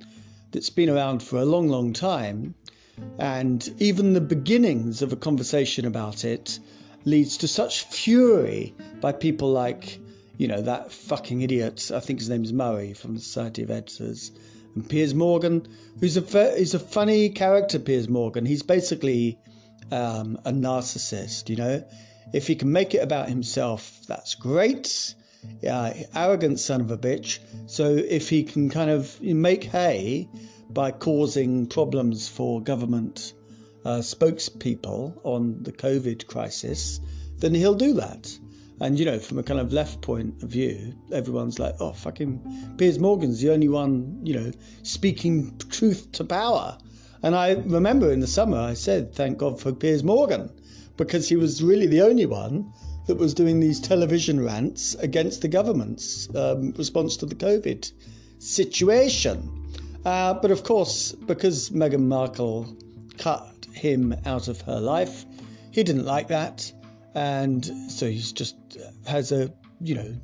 [0.50, 2.54] that's been around for a long, long time.
[3.18, 6.58] And even the beginnings of a conversation about it
[7.04, 9.98] leads to such fury by people like,
[10.38, 13.70] you know, that fucking idiot, I think his name is Murray from the Society of
[13.70, 14.32] Editors,
[14.74, 15.66] and Piers Morgan,
[16.00, 18.46] who's a, who's a funny character, Piers Morgan.
[18.46, 19.38] He's basically
[19.90, 21.84] um, a narcissist, you know.
[22.32, 25.14] If he can make it about himself, that's great.
[25.60, 27.38] Yeah, arrogant son of a bitch.
[27.66, 30.28] So if he can kind of make hay
[30.70, 33.34] by causing problems for government
[33.84, 37.00] uh, spokespeople on the COVID crisis,
[37.38, 38.38] then he'll do that.
[38.80, 42.74] And you know, from a kind of left point of view, everyone's like, "Oh, fucking
[42.76, 44.50] Piers Morgan's the only one, you know,
[44.82, 46.76] speaking truth to power."
[47.22, 50.50] And I remember in the summer, I said, "Thank God for Piers Morgan,"
[50.96, 52.72] because he was really the only one
[53.06, 57.92] that was doing these television rants against the government's um, response to the COVID
[58.38, 59.50] situation.
[60.04, 62.76] Uh, but of course, because Meghan Markle
[63.18, 65.24] cut him out of her life,
[65.70, 66.72] he didn't like that,
[67.14, 68.56] and so he's just
[69.06, 70.14] has a you know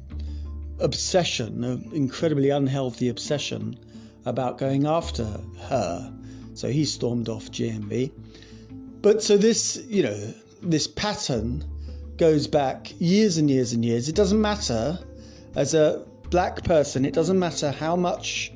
[0.80, 3.78] obsession, an incredibly unhealthy obsession
[4.24, 5.24] about going after
[5.68, 6.12] her.
[6.54, 8.12] So he stormed off GMB.
[9.02, 11.64] But so this, you know, this pattern
[12.16, 14.08] goes back years and years and years.
[14.08, 14.98] It doesn't matter
[15.56, 18.52] as a black person, it doesn't matter how much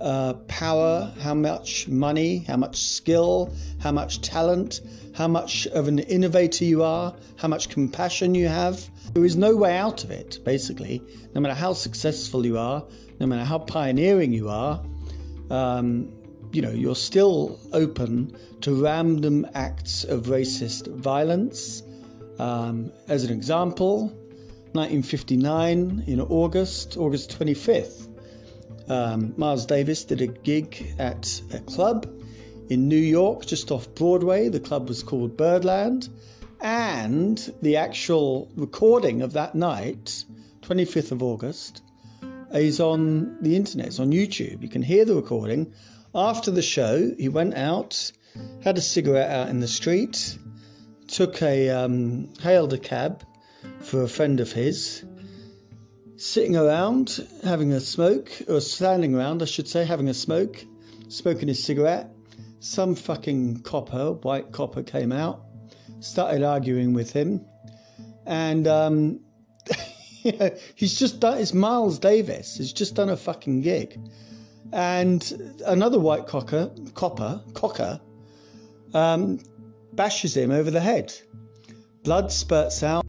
[0.00, 4.80] uh, power, how much money, how much skill, how much talent,
[5.14, 8.88] how much of an innovator you are, how much compassion you have.
[9.14, 11.02] There is no way out of it, basically.
[11.34, 12.84] No matter how successful you are,
[13.18, 14.80] no matter how pioneering you are,
[15.50, 16.12] um,
[16.52, 21.82] you know, you're still open to random acts of racist violence.
[22.38, 24.08] Um, as an example,
[24.72, 28.08] 1959 in August, August 25th,
[28.88, 32.06] um, Miles Davis did a gig at a club
[32.70, 34.48] in New York, just off Broadway.
[34.48, 36.08] The club was called Birdland.
[36.60, 40.24] And the actual recording of that night,
[40.62, 41.82] 25th of August,
[42.52, 44.62] is on the internet, it's on YouTube.
[44.62, 45.72] You can hear the recording.
[46.14, 48.12] After the show, he went out,
[48.62, 50.38] had a cigarette out in the street,
[51.06, 53.24] took a um, hailed a cab
[53.80, 55.04] for a friend of his,
[56.16, 60.64] sitting around having a smoke, or standing around, I should say, having a smoke,
[61.08, 62.10] smoking his cigarette.
[62.60, 65.44] Some fucking copper, white copper, came out,
[66.00, 67.44] started arguing with him,
[68.26, 69.20] and um,
[70.74, 71.38] he's just done.
[71.38, 72.56] It's Miles Davis.
[72.56, 74.00] He's just done a fucking gig,
[74.72, 78.00] and another white cocker, copper, cocker,
[78.94, 79.40] um,
[79.94, 81.12] bashes him over the head.
[82.04, 83.06] Blood spurts out,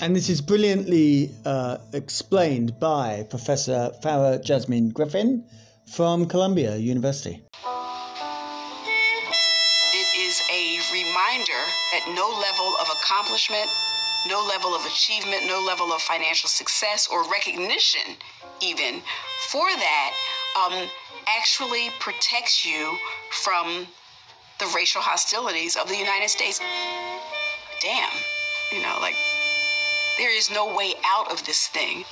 [0.00, 5.44] and this is brilliantly uh, explained by Professor Farah Jasmine Griffin
[5.92, 7.42] from Columbia University.
[9.92, 13.68] It is a reminder that no level of accomplishment
[14.28, 18.16] no level of achievement, no level of financial success or recognition,
[18.60, 19.00] even
[19.48, 20.12] for that,
[20.56, 20.88] um,
[21.28, 22.96] actually protects you
[23.30, 23.86] from
[24.58, 26.60] the racial hostilities of the United States.
[27.80, 28.12] Damn,
[28.72, 29.14] you know, like
[30.18, 32.04] there is no way out of this thing.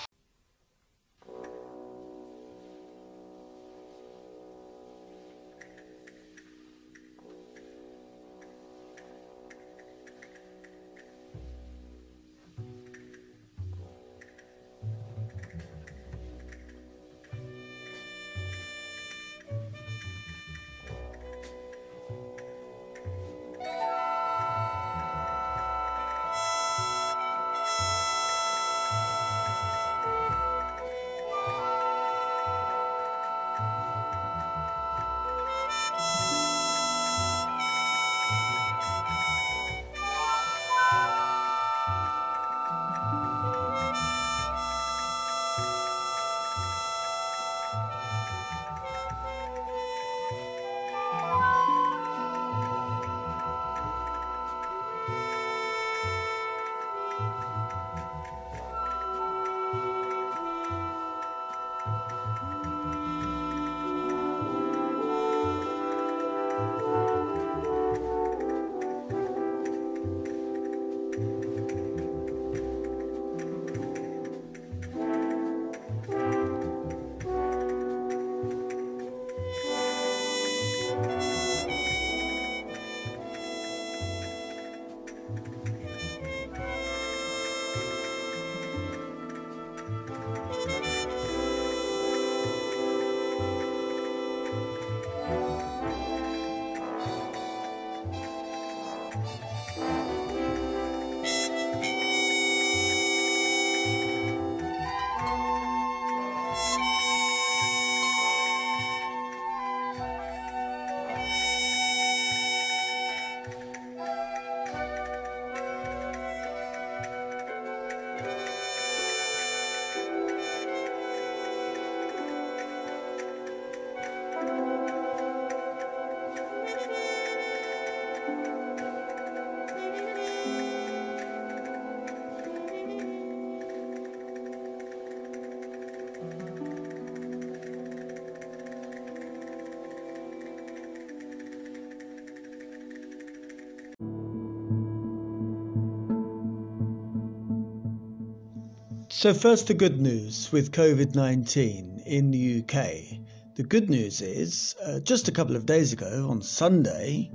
[149.18, 153.18] So, first, the good news with COVID 19 in the UK.
[153.56, 157.28] The good news is uh, just a couple of days ago, on Sunday,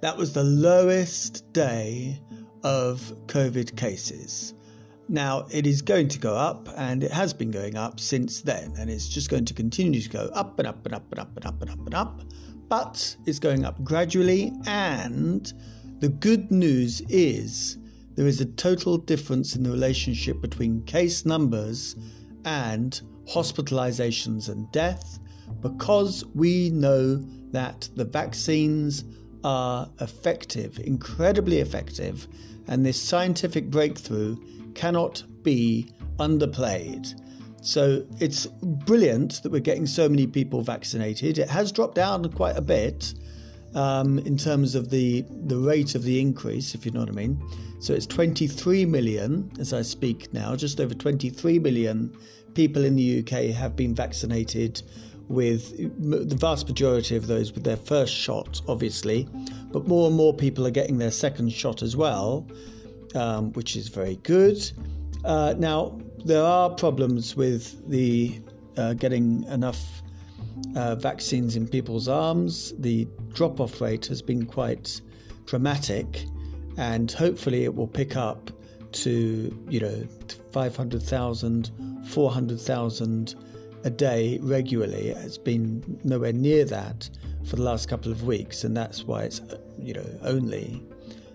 [0.00, 2.18] that was the lowest day
[2.62, 4.54] of COVID cases.
[5.10, 8.72] Now, it is going to go up, and it has been going up since then,
[8.78, 11.36] and it's just going to continue to go up and up and up and up
[11.36, 12.22] and up and up and up,
[12.68, 14.54] but it's going up gradually.
[14.64, 15.52] And
[15.98, 17.76] the good news is
[18.16, 21.94] there is a total difference in the relationship between case numbers
[22.44, 25.18] and hospitalizations and death
[25.60, 27.16] because we know
[27.52, 29.04] that the vaccines
[29.44, 32.26] are effective, incredibly effective,
[32.68, 34.36] and this scientific breakthrough
[34.74, 35.88] cannot be
[36.18, 37.20] underplayed.
[37.60, 41.38] So it's brilliant that we're getting so many people vaccinated.
[41.38, 43.14] It has dropped down quite a bit
[43.76, 47.12] um, in terms of the, the rate of the increase, if you know what I
[47.12, 47.40] mean.
[47.78, 52.16] So it's 23 million as I speak now, just over 23 million
[52.54, 54.82] people in the UK have been vaccinated
[55.28, 59.28] with the vast majority of those with their first shot, obviously,
[59.72, 62.46] but more and more people are getting their second shot as well,
[63.14, 64.58] um, which is very good.
[65.24, 68.40] Uh, now, there are problems with the
[68.78, 70.02] uh, getting enough
[70.76, 72.72] uh, vaccines in people's arms.
[72.78, 73.06] The
[73.36, 75.00] drop off rate has been quite
[75.44, 76.24] dramatic,
[76.78, 78.50] and hopefully it will pick up
[78.92, 80.06] to, you know,
[80.52, 81.70] 500,000,
[82.08, 83.34] 400,000
[83.84, 85.10] a day regularly.
[85.10, 87.10] It's been nowhere near that
[87.44, 89.42] for the last couple of weeks, and that's why it's,
[89.78, 90.82] you know, only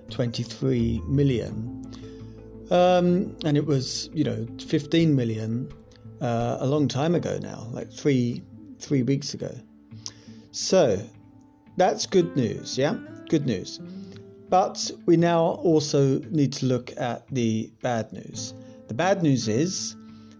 [0.09, 1.85] 23 million.
[2.71, 5.71] Um, and it was, you know, 15 million
[6.19, 8.41] uh, a long time ago now, like three
[8.79, 9.55] three weeks ago.
[10.51, 10.99] So
[11.81, 12.95] that's good news, yeah,
[13.27, 13.79] good news.
[14.49, 18.53] But we now also need to look at the bad news.
[18.87, 19.95] The bad news is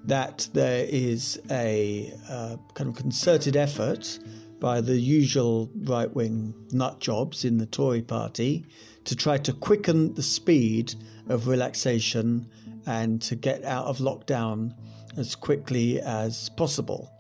[0.06, 4.20] that there is a uh, kind of concerted effort
[4.60, 8.64] by the usual right wing nut jobs in the Tory party
[9.06, 10.94] to try to quicken the speed
[11.28, 12.48] of relaxation
[12.86, 14.76] and to get out of lockdown
[15.18, 17.12] as quickly as possible.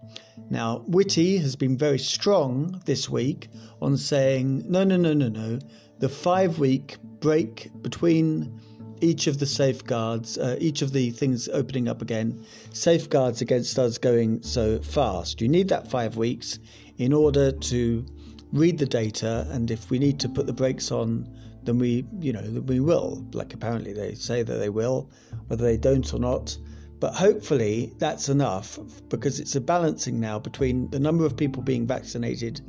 [0.51, 3.47] Now, Whitty has been very strong this week
[3.81, 5.59] on saying, no, no, no, no, no.
[5.99, 8.59] The five week break between
[8.99, 13.97] each of the safeguards, uh, each of the things opening up again, safeguards against us
[13.97, 15.39] going so fast.
[15.39, 16.59] You need that five weeks
[16.97, 18.05] in order to
[18.51, 21.33] read the data, and if we need to put the brakes on,
[21.63, 23.25] then we, you know, we will.
[23.31, 25.09] Like apparently they say that they will,
[25.47, 26.57] whether they don't or not.
[27.01, 28.79] But hopefully that's enough
[29.09, 32.61] because it's a balancing now between the number of people being vaccinated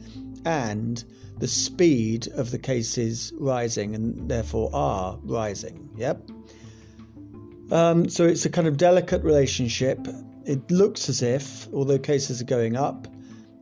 [0.47, 1.05] and
[1.39, 5.91] the speed of the cases rising and therefore are rising.
[5.97, 6.31] Yep.
[7.71, 9.99] Um, so it's a kind of delicate relationship.
[10.47, 13.07] It looks as if, although cases are going up,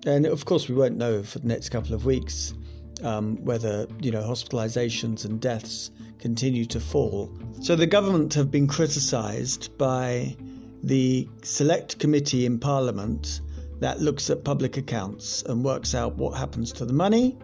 [0.07, 2.55] and of course we won't know for the next couple of weeks
[3.03, 7.37] um, whether you know hospitalizations and deaths continue to fall.
[7.61, 10.37] So the government have been criticised by
[10.83, 13.41] the select committee in Parliament
[13.81, 17.37] that looks at public accounts and works out what happens to the money.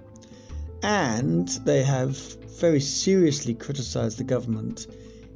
[0.83, 2.17] And they have
[2.61, 4.87] very seriously criticised the government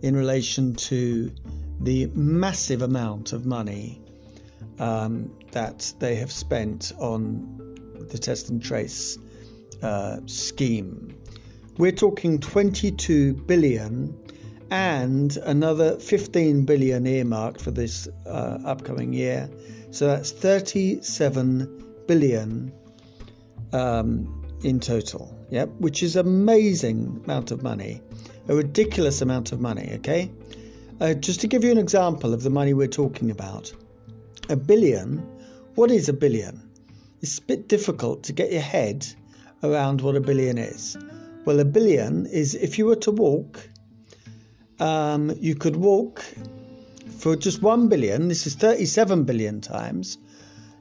[0.03, 1.33] in relation to
[1.81, 4.01] the massive amount of money
[4.79, 7.77] um, that they have spent on
[8.11, 9.19] the test and trace
[9.83, 11.15] uh, scheme.
[11.79, 14.15] We're talking 22 billion
[14.71, 19.51] and another 15 billion earmarked for this uh, upcoming year.
[19.91, 22.73] So that's 37 billion
[23.73, 25.37] um, in total.
[25.51, 28.01] Yep, which is amazing amount of money,
[28.47, 29.91] a ridiculous amount of money.
[29.95, 30.31] Okay,
[31.01, 33.73] uh, just to give you an example of the money we're talking about,
[34.49, 35.19] a billion.
[35.75, 36.61] What is a billion?
[37.21, 39.07] It's a bit difficult to get your head
[39.65, 40.97] around what a billion is.
[41.45, 43.69] Well, a billion is if you were to walk
[44.81, 46.25] um, you could walk
[47.19, 50.19] for just 1 billion, this is 37 billion times.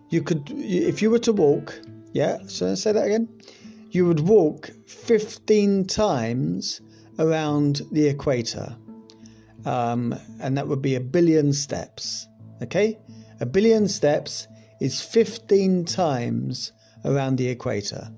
[0.09, 1.79] You could, if you were to walk,
[2.13, 3.27] yeah, so I say that again?
[3.91, 6.81] You would walk 15 times
[7.19, 8.75] around the equator.
[9.65, 12.27] Um, and that would be a billion steps.
[12.61, 12.97] Okay?
[13.41, 14.47] A billion steps
[14.79, 16.71] is 15 times
[17.03, 18.09] around the equator.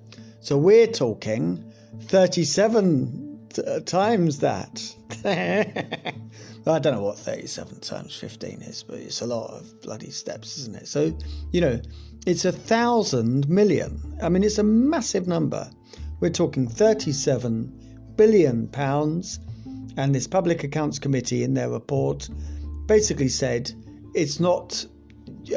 [0.41, 1.63] So we're talking
[2.03, 4.95] 37 t- times that.
[5.25, 10.57] I don't know what 37 times 15 is, but it's a lot of bloody steps,
[10.59, 10.87] isn't it?
[10.87, 11.17] So,
[11.51, 11.81] you know,
[12.27, 13.99] it's a thousand million.
[14.21, 15.69] I mean, it's a massive number.
[16.19, 19.39] We're talking 37 billion pounds.
[19.97, 22.29] And this Public Accounts Committee, in their report,
[22.85, 23.71] basically said
[24.13, 24.85] it's not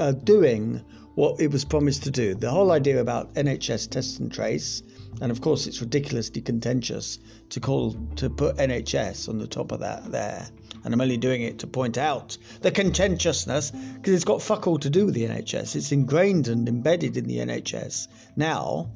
[0.00, 0.82] uh, doing
[1.14, 2.34] what it was promised to do.
[2.34, 4.82] The whole idea about NHS test and trace
[5.20, 7.18] and of course, it's ridiculously contentious
[7.50, 10.46] to call to put NHS on the top of that there.
[10.84, 14.78] And I'm only doing it to point out the contentiousness because it's got fuck all
[14.78, 15.76] to do with the NHS.
[15.76, 18.90] It's ingrained and embedded in the NHS now.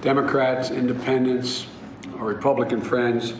[0.00, 1.66] Democrats, independents,
[2.18, 3.34] our Republican friends,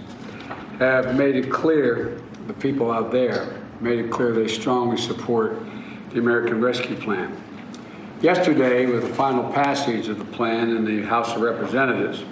[0.79, 5.59] have made it clear, the people out there, made it clear they strongly support
[6.11, 7.37] the American Rescue Plan.
[8.23, 12.25] Yesterday, with the final passage of the plan in the House of Representatives,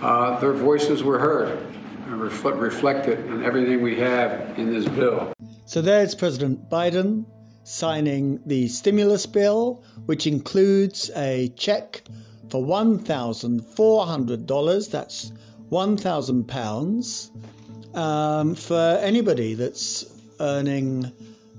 [0.00, 1.58] uh, their voices were heard
[2.06, 5.32] and reflect, reflected in everything we have in this bill.
[5.64, 7.24] So there's President Biden
[7.64, 12.02] signing the stimulus bill, which includes a check
[12.50, 14.90] for $1,400.
[14.90, 15.32] That's
[15.72, 20.04] £1,000 um, for anybody that's
[20.38, 21.10] earning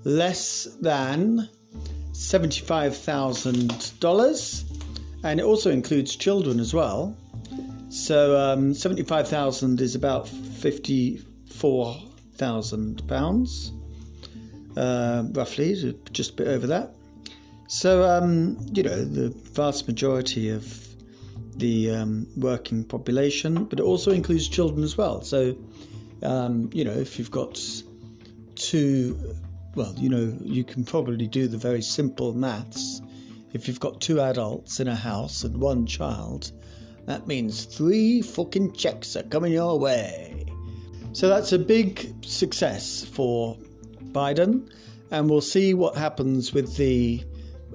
[0.03, 1.49] less than
[2.11, 4.63] $75,000
[5.23, 7.17] and it also includes children as well.
[7.89, 13.71] So um, 75,000 is about 54,000 pounds,
[14.77, 16.93] uh, roughly, just a bit over that.
[17.67, 20.92] So, um, you know, the vast majority of
[21.57, 25.21] the um, working population, but it also includes children as well.
[25.21, 25.55] So,
[26.21, 27.59] um, you know, if you've got
[28.55, 29.17] two
[29.75, 33.01] well, you know, you can probably do the very simple maths.
[33.53, 36.51] If you've got two adults in a house and one child,
[37.05, 40.45] that means three fucking checks are coming your way.
[41.13, 43.57] So that's a big success for
[44.11, 44.71] Biden,
[45.11, 47.23] and we'll see what happens with the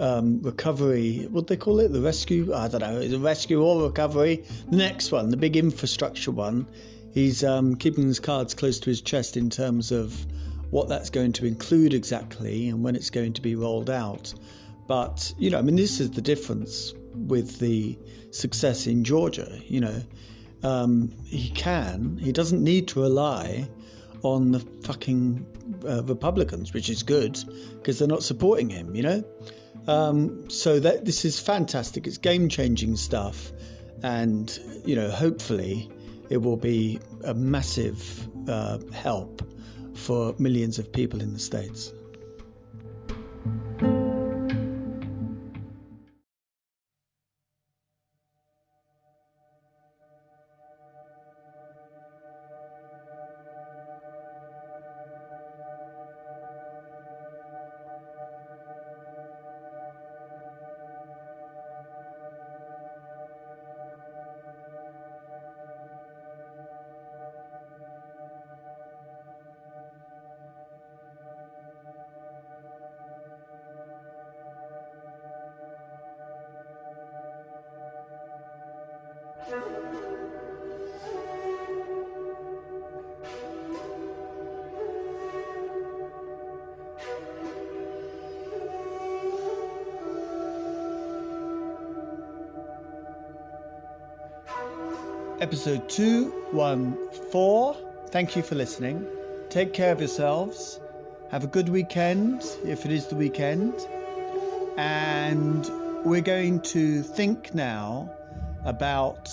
[0.01, 1.26] um, recovery.
[1.30, 1.92] What they call it?
[1.92, 2.55] The rescue?
[2.55, 3.07] I don't know.
[3.07, 4.44] The rescue or recovery.
[4.70, 6.66] The next one, the big infrastructure one.
[7.12, 10.26] He's um, keeping his cards close to his chest in terms of
[10.70, 14.34] what that's going to include exactly and when it's going to be rolled out.
[14.86, 17.99] But, you know, I mean, this is the difference with the
[18.30, 19.61] success in Georgia.
[19.66, 20.03] You know,
[20.62, 23.68] um, he can, he doesn't need to rely
[24.22, 25.46] on the fucking
[25.86, 27.38] uh, Republicans, which is good
[27.74, 29.24] because they're not supporting him, you know?
[29.89, 32.07] Um, so that this is fantastic.
[32.07, 33.53] It's game changing stuff.
[34.03, 35.91] And, you know, hopefully
[36.30, 39.43] it will be a massive uh, help
[39.95, 41.93] for millions of people in the States.
[95.41, 97.76] Episode 214.
[98.09, 99.07] Thank you for listening.
[99.51, 100.80] Take care of yourselves.
[101.30, 103.72] Have a good weekend, if it is the weekend.
[104.76, 105.70] And
[106.05, 108.11] we're going to think now
[108.64, 109.26] about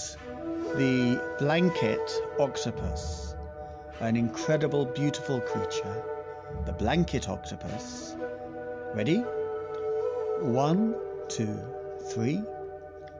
[0.76, 3.36] the blanket octopus,
[3.99, 6.03] an incredible, beautiful creature.
[6.68, 8.16] The blanket octopus.
[8.93, 9.24] Ready?
[10.41, 10.93] One,
[11.30, 11.60] two,
[12.12, 12.43] three.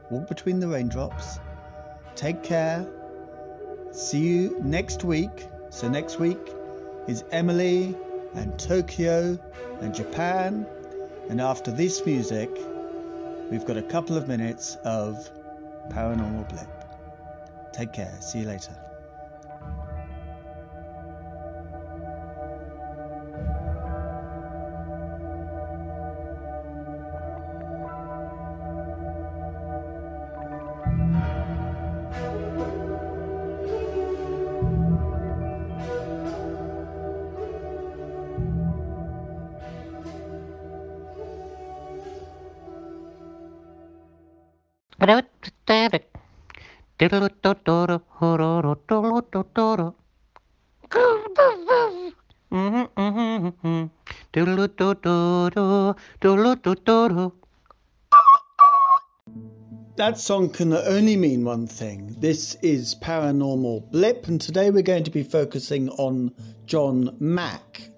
[0.08, 1.40] Walk between the raindrops.
[2.16, 2.86] Take care.
[3.92, 5.48] See you next week.
[5.68, 6.38] So, next week
[7.06, 7.94] is Emily
[8.34, 9.38] and Tokyo
[9.80, 10.66] and Japan.
[11.28, 12.50] And after this music,
[13.50, 15.30] we've got a couple of minutes of
[15.90, 17.72] Paranormal Blip.
[17.72, 18.16] Take care.
[18.20, 18.85] See you later.
[60.16, 62.16] That song can only mean one thing.
[62.18, 66.32] This is Paranormal Blip, and today we're going to be focusing on
[66.64, 67.90] John Mack,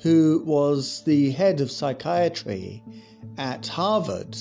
[0.00, 2.80] who was the head of psychiatry
[3.38, 4.38] at Harvard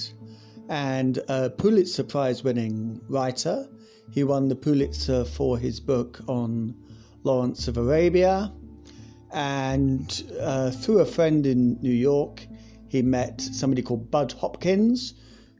[0.70, 3.68] and a Pulitzer Prize winning writer.
[4.12, 6.76] He won the Pulitzer for his book on
[7.24, 8.54] Lawrence of Arabia.
[9.32, 12.46] And uh, through a friend in New York,
[12.90, 15.16] he met somebody called Bud Hopkins,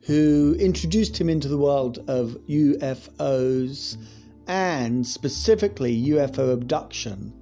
[0.06, 3.98] who introduced him into the world of UFOs
[4.48, 7.34] and specifically UFO abduction.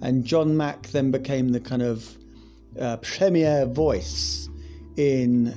[0.00, 2.16] And John Mack then became the kind of
[2.80, 4.48] uh, premier voice
[4.96, 5.54] in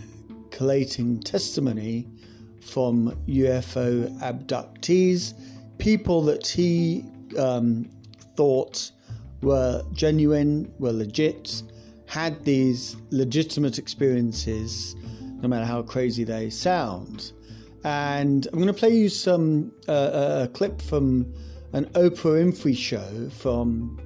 [0.52, 2.08] collating testimony
[2.62, 5.34] from UFO abductees,
[5.78, 7.06] people that he
[7.38, 7.90] um,
[8.36, 8.92] thought
[9.42, 11.64] were genuine, were legit,
[12.06, 14.96] had these legitimate experiences,
[15.42, 17.32] no matter how crazy they sound.
[17.84, 21.34] And I'm going to play you some uh, a clip from
[21.74, 23.98] an Oprah Winfrey show from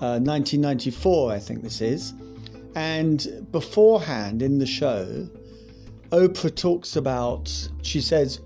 [0.00, 2.14] uh, 1994, I think this is.
[2.74, 5.28] And beforehand in the show,
[6.10, 7.50] Oprah talks about,
[7.82, 8.40] she says,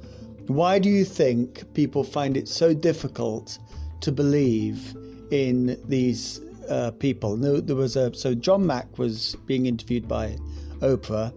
[0.46, 3.58] Why do you think people find it so difficult
[4.00, 4.96] to believe
[5.30, 7.36] in these uh, people?
[7.36, 10.38] No, there was a, so John Mack was being interviewed by
[10.78, 11.32] Oprah,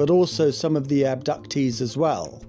[0.00, 2.42] but also some of the abductees as well.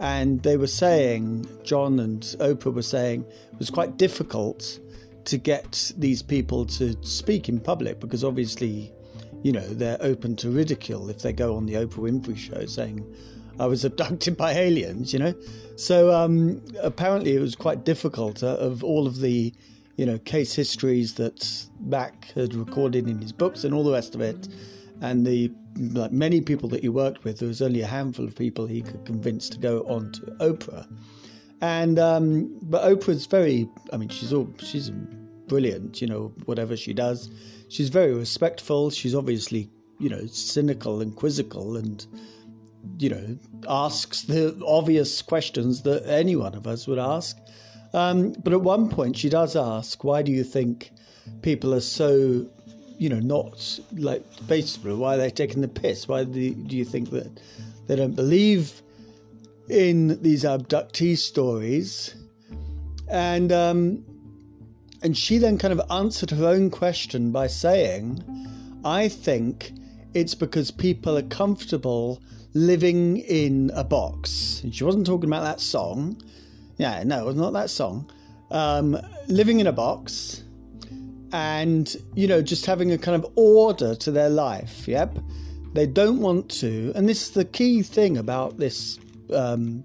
[0.00, 4.80] And they were saying, John and Oprah were saying, it was quite difficult
[5.26, 8.92] to get these people to speak in public because obviously
[9.44, 13.06] you know, they're open to ridicule if they go on the Oprah Winfrey show saying,
[13.60, 15.34] I was abducted by aliens, you know?
[15.76, 19.54] So um, apparently it was quite difficult uh, of all of the,
[19.96, 24.16] you know, case histories that Mack had recorded in his books and all the rest
[24.16, 24.48] of it.
[25.00, 28.34] And the like many people that he worked with, there was only a handful of
[28.34, 30.86] people he could convince to go on to Oprah.
[31.60, 34.90] And um, but Oprah's very, I mean, she's all she's
[35.48, 37.30] brilliant, you know, whatever she does
[37.70, 38.90] she's very respectful.
[38.90, 42.04] She's obviously, you know, cynical and quizzical and,
[42.98, 47.38] you know, asks the obvious questions that any one of us would ask.
[47.94, 50.92] Um, but at one point, she does ask, why do you think
[51.42, 52.48] people are so,
[53.00, 56.06] you know, not like basically, why are they taking the piss?
[56.06, 57.40] Why do, do you think that
[57.86, 58.82] they don't believe
[59.70, 62.14] in these abductee stories?
[63.08, 64.04] And um,
[65.02, 68.22] and she then kind of answered her own question by saying,
[68.84, 69.72] I think
[70.12, 72.22] it's because people are comfortable
[72.52, 74.60] living in a box.
[74.62, 76.20] And she wasn't talking about that song.
[76.76, 78.10] Yeah, no, it was not that song.
[78.50, 80.42] Um, living in a box
[81.32, 84.86] and, you know, just having a kind of order to their life.
[84.88, 85.18] Yep.
[85.72, 86.92] They don't want to.
[86.94, 88.98] And this is the key thing about this,
[89.32, 89.84] um,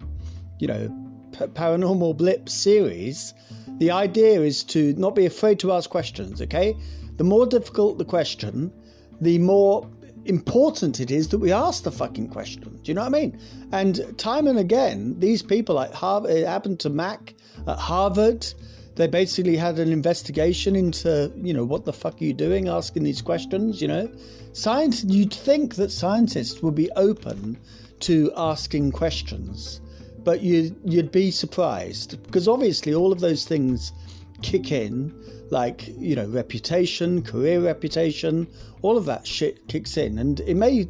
[0.59, 0.89] you know,
[1.31, 3.33] paranormal blip series
[3.77, 6.77] the idea is to not be afraid to ask questions, okay?
[7.17, 8.71] The more difficult the question,
[9.19, 9.89] the more
[10.23, 12.63] important it is that we ask the fucking question.
[12.63, 13.39] Do you know what I mean?
[13.71, 17.35] And time and again, these people like Harvard, it happened to Mack
[17.67, 18.47] at Harvard.
[18.95, 23.03] They basically had an investigation into, you know, what the fuck are you doing asking
[23.03, 24.09] these questions, you know?
[24.53, 27.57] Science, you'd think that scientists would be open
[28.01, 29.81] to asking questions
[30.25, 33.93] but you you'd be surprised because obviously all of those things
[34.41, 35.13] kick in
[35.51, 38.45] like you know reputation career reputation
[38.81, 40.89] all of that shit kicks in and it may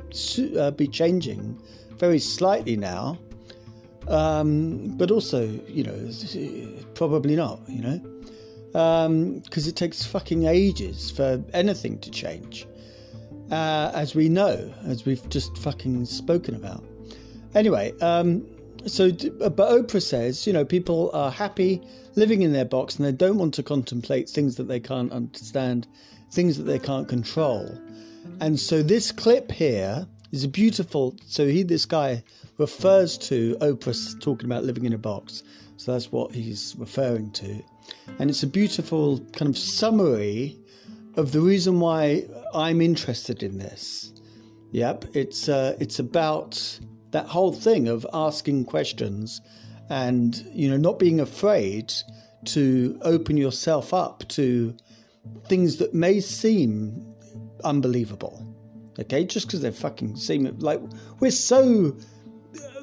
[0.58, 1.62] uh, be changing
[1.98, 3.18] very slightly now
[4.08, 6.10] um, but also you know
[6.94, 8.00] probably not you know
[8.72, 12.68] because um, it takes fucking ages for anything to change
[13.52, 16.84] uh, as we know as we've just fucking spoken about
[17.54, 18.46] anyway um,
[18.86, 19.08] so,
[19.42, 21.82] uh, but Oprah says, you know, people are happy
[22.16, 25.88] living in their box and they don't want to contemplate things that they can't understand,
[26.32, 27.78] things that they can't control.
[28.40, 31.16] And so, this clip here is a beautiful.
[31.26, 32.24] So, he, this guy,
[32.58, 35.44] refers to Oprah talking about living in a box.
[35.78, 37.62] So, that's what he's referring to.
[38.20, 40.58] And it's a beautiful kind of summary
[41.16, 44.14] of the reason why I'm interested in this.
[44.72, 46.80] Yep, it's uh, it's about
[47.12, 49.42] that whole thing of asking questions
[49.90, 51.94] and you know not being afraid
[52.44, 54.76] to open yourself up to
[55.48, 57.16] things that may seem
[57.64, 58.46] unbelievable
[59.00, 60.82] okay just because they fucking seem like
[61.20, 61.96] we're so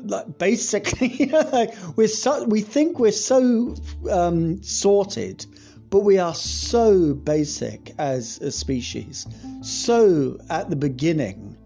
[0.05, 1.33] like basically
[1.97, 3.75] we're so we think we're so
[4.11, 5.47] um, sorted
[5.91, 9.27] but we are so basic as a species
[9.63, 11.57] so at the beginning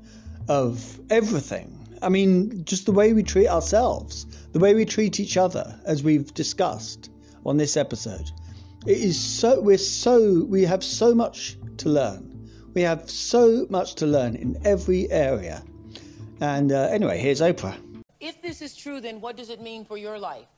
[0.48, 5.36] of everything I mean, just the way we treat ourselves, the way we treat each
[5.36, 7.10] other, as we've discussed
[7.44, 8.30] on this episode.
[8.86, 12.48] It is so, we're so, we have so much to learn.
[12.74, 15.62] We have so much to learn in every area.
[16.40, 17.76] And uh, anyway, here's Oprah.
[18.26, 20.48] If this is true, then what does it mean for your life?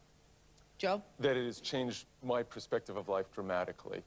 [0.78, 1.02] Joe?
[1.20, 4.02] That it has changed my perspective of life dramatically.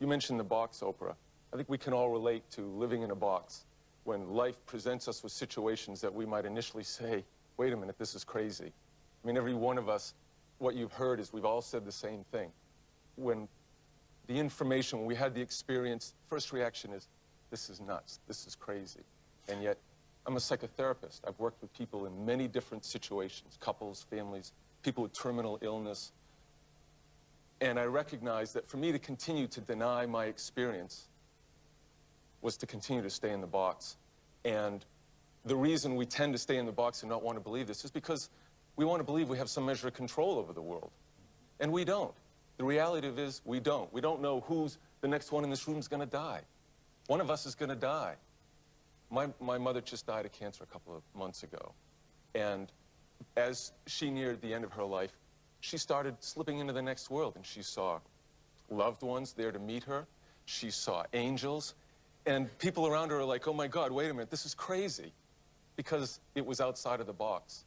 [0.00, 1.14] You mentioned the box, Oprah.
[1.52, 3.66] I think we can all relate to living in a box
[4.02, 7.22] when life presents us with situations that we might initially say,
[7.56, 8.72] wait a minute, this is crazy.
[9.22, 10.14] I mean, every one of us,
[10.58, 12.50] what you've heard is we've all said the same thing.
[13.14, 13.46] When
[14.26, 17.06] the information, when we had the experience, first reaction is,
[17.52, 19.04] this is nuts, this is crazy.
[19.48, 19.78] And yet,
[20.26, 21.20] I'm a psychotherapist.
[21.26, 24.52] I've worked with people in many different situations, couples, families,
[24.82, 26.12] people with terminal illness.
[27.60, 31.08] And I recognize that for me to continue to deny my experience
[32.40, 33.96] was to continue to stay in the box.
[34.44, 34.84] And
[35.44, 37.84] the reason we tend to stay in the box and not want to believe this
[37.84, 38.30] is because
[38.76, 40.90] we want to believe we have some measure of control over the world.
[41.60, 42.14] And we don't.
[42.56, 43.92] The reality of it is we don't.
[43.92, 46.40] We don't know who's the next one in this room is going to die.
[47.06, 48.14] One of us is going to die.
[49.14, 51.72] My, my mother just died of cancer a couple of months ago.
[52.34, 52.72] And
[53.36, 55.12] as she neared the end of her life,
[55.60, 57.34] she started slipping into the next world.
[57.36, 58.00] And she saw
[58.70, 60.06] loved ones there to meet her.
[60.46, 61.74] She saw angels.
[62.26, 65.12] And people around her are like, oh my God, wait a minute, this is crazy.
[65.76, 67.64] Because it was outside of the box.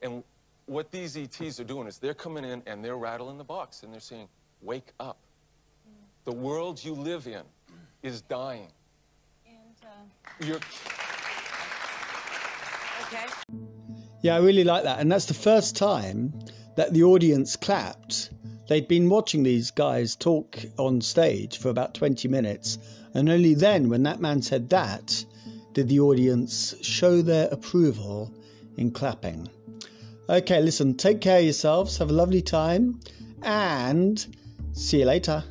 [0.00, 0.22] And
[0.66, 3.92] what these ETs are doing is they're coming in and they're rattling the box and
[3.92, 4.28] they're saying,
[4.62, 5.18] wake up.
[6.24, 7.42] The world you live in
[8.04, 8.68] is dying.
[9.98, 10.48] And.
[10.48, 10.60] You're...
[13.06, 13.26] Okay.
[14.22, 15.00] Yeah, I really like that.
[15.00, 16.32] And that's the first time
[16.76, 18.30] that the audience clapped.
[18.68, 22.78] They'd been watching these guys talk on stage for about 20 minutes.
[23.14, 25.24] And only then, when that man said that,
[25.72, 28.32] did the audience show their approval
[28.76, 29.48] in clapping.
[30.28, 33.00] Okay, listen, take care of yourselves, have a lovely time,
[33.42, 34.26] and
[34.72, 35.42] see you later.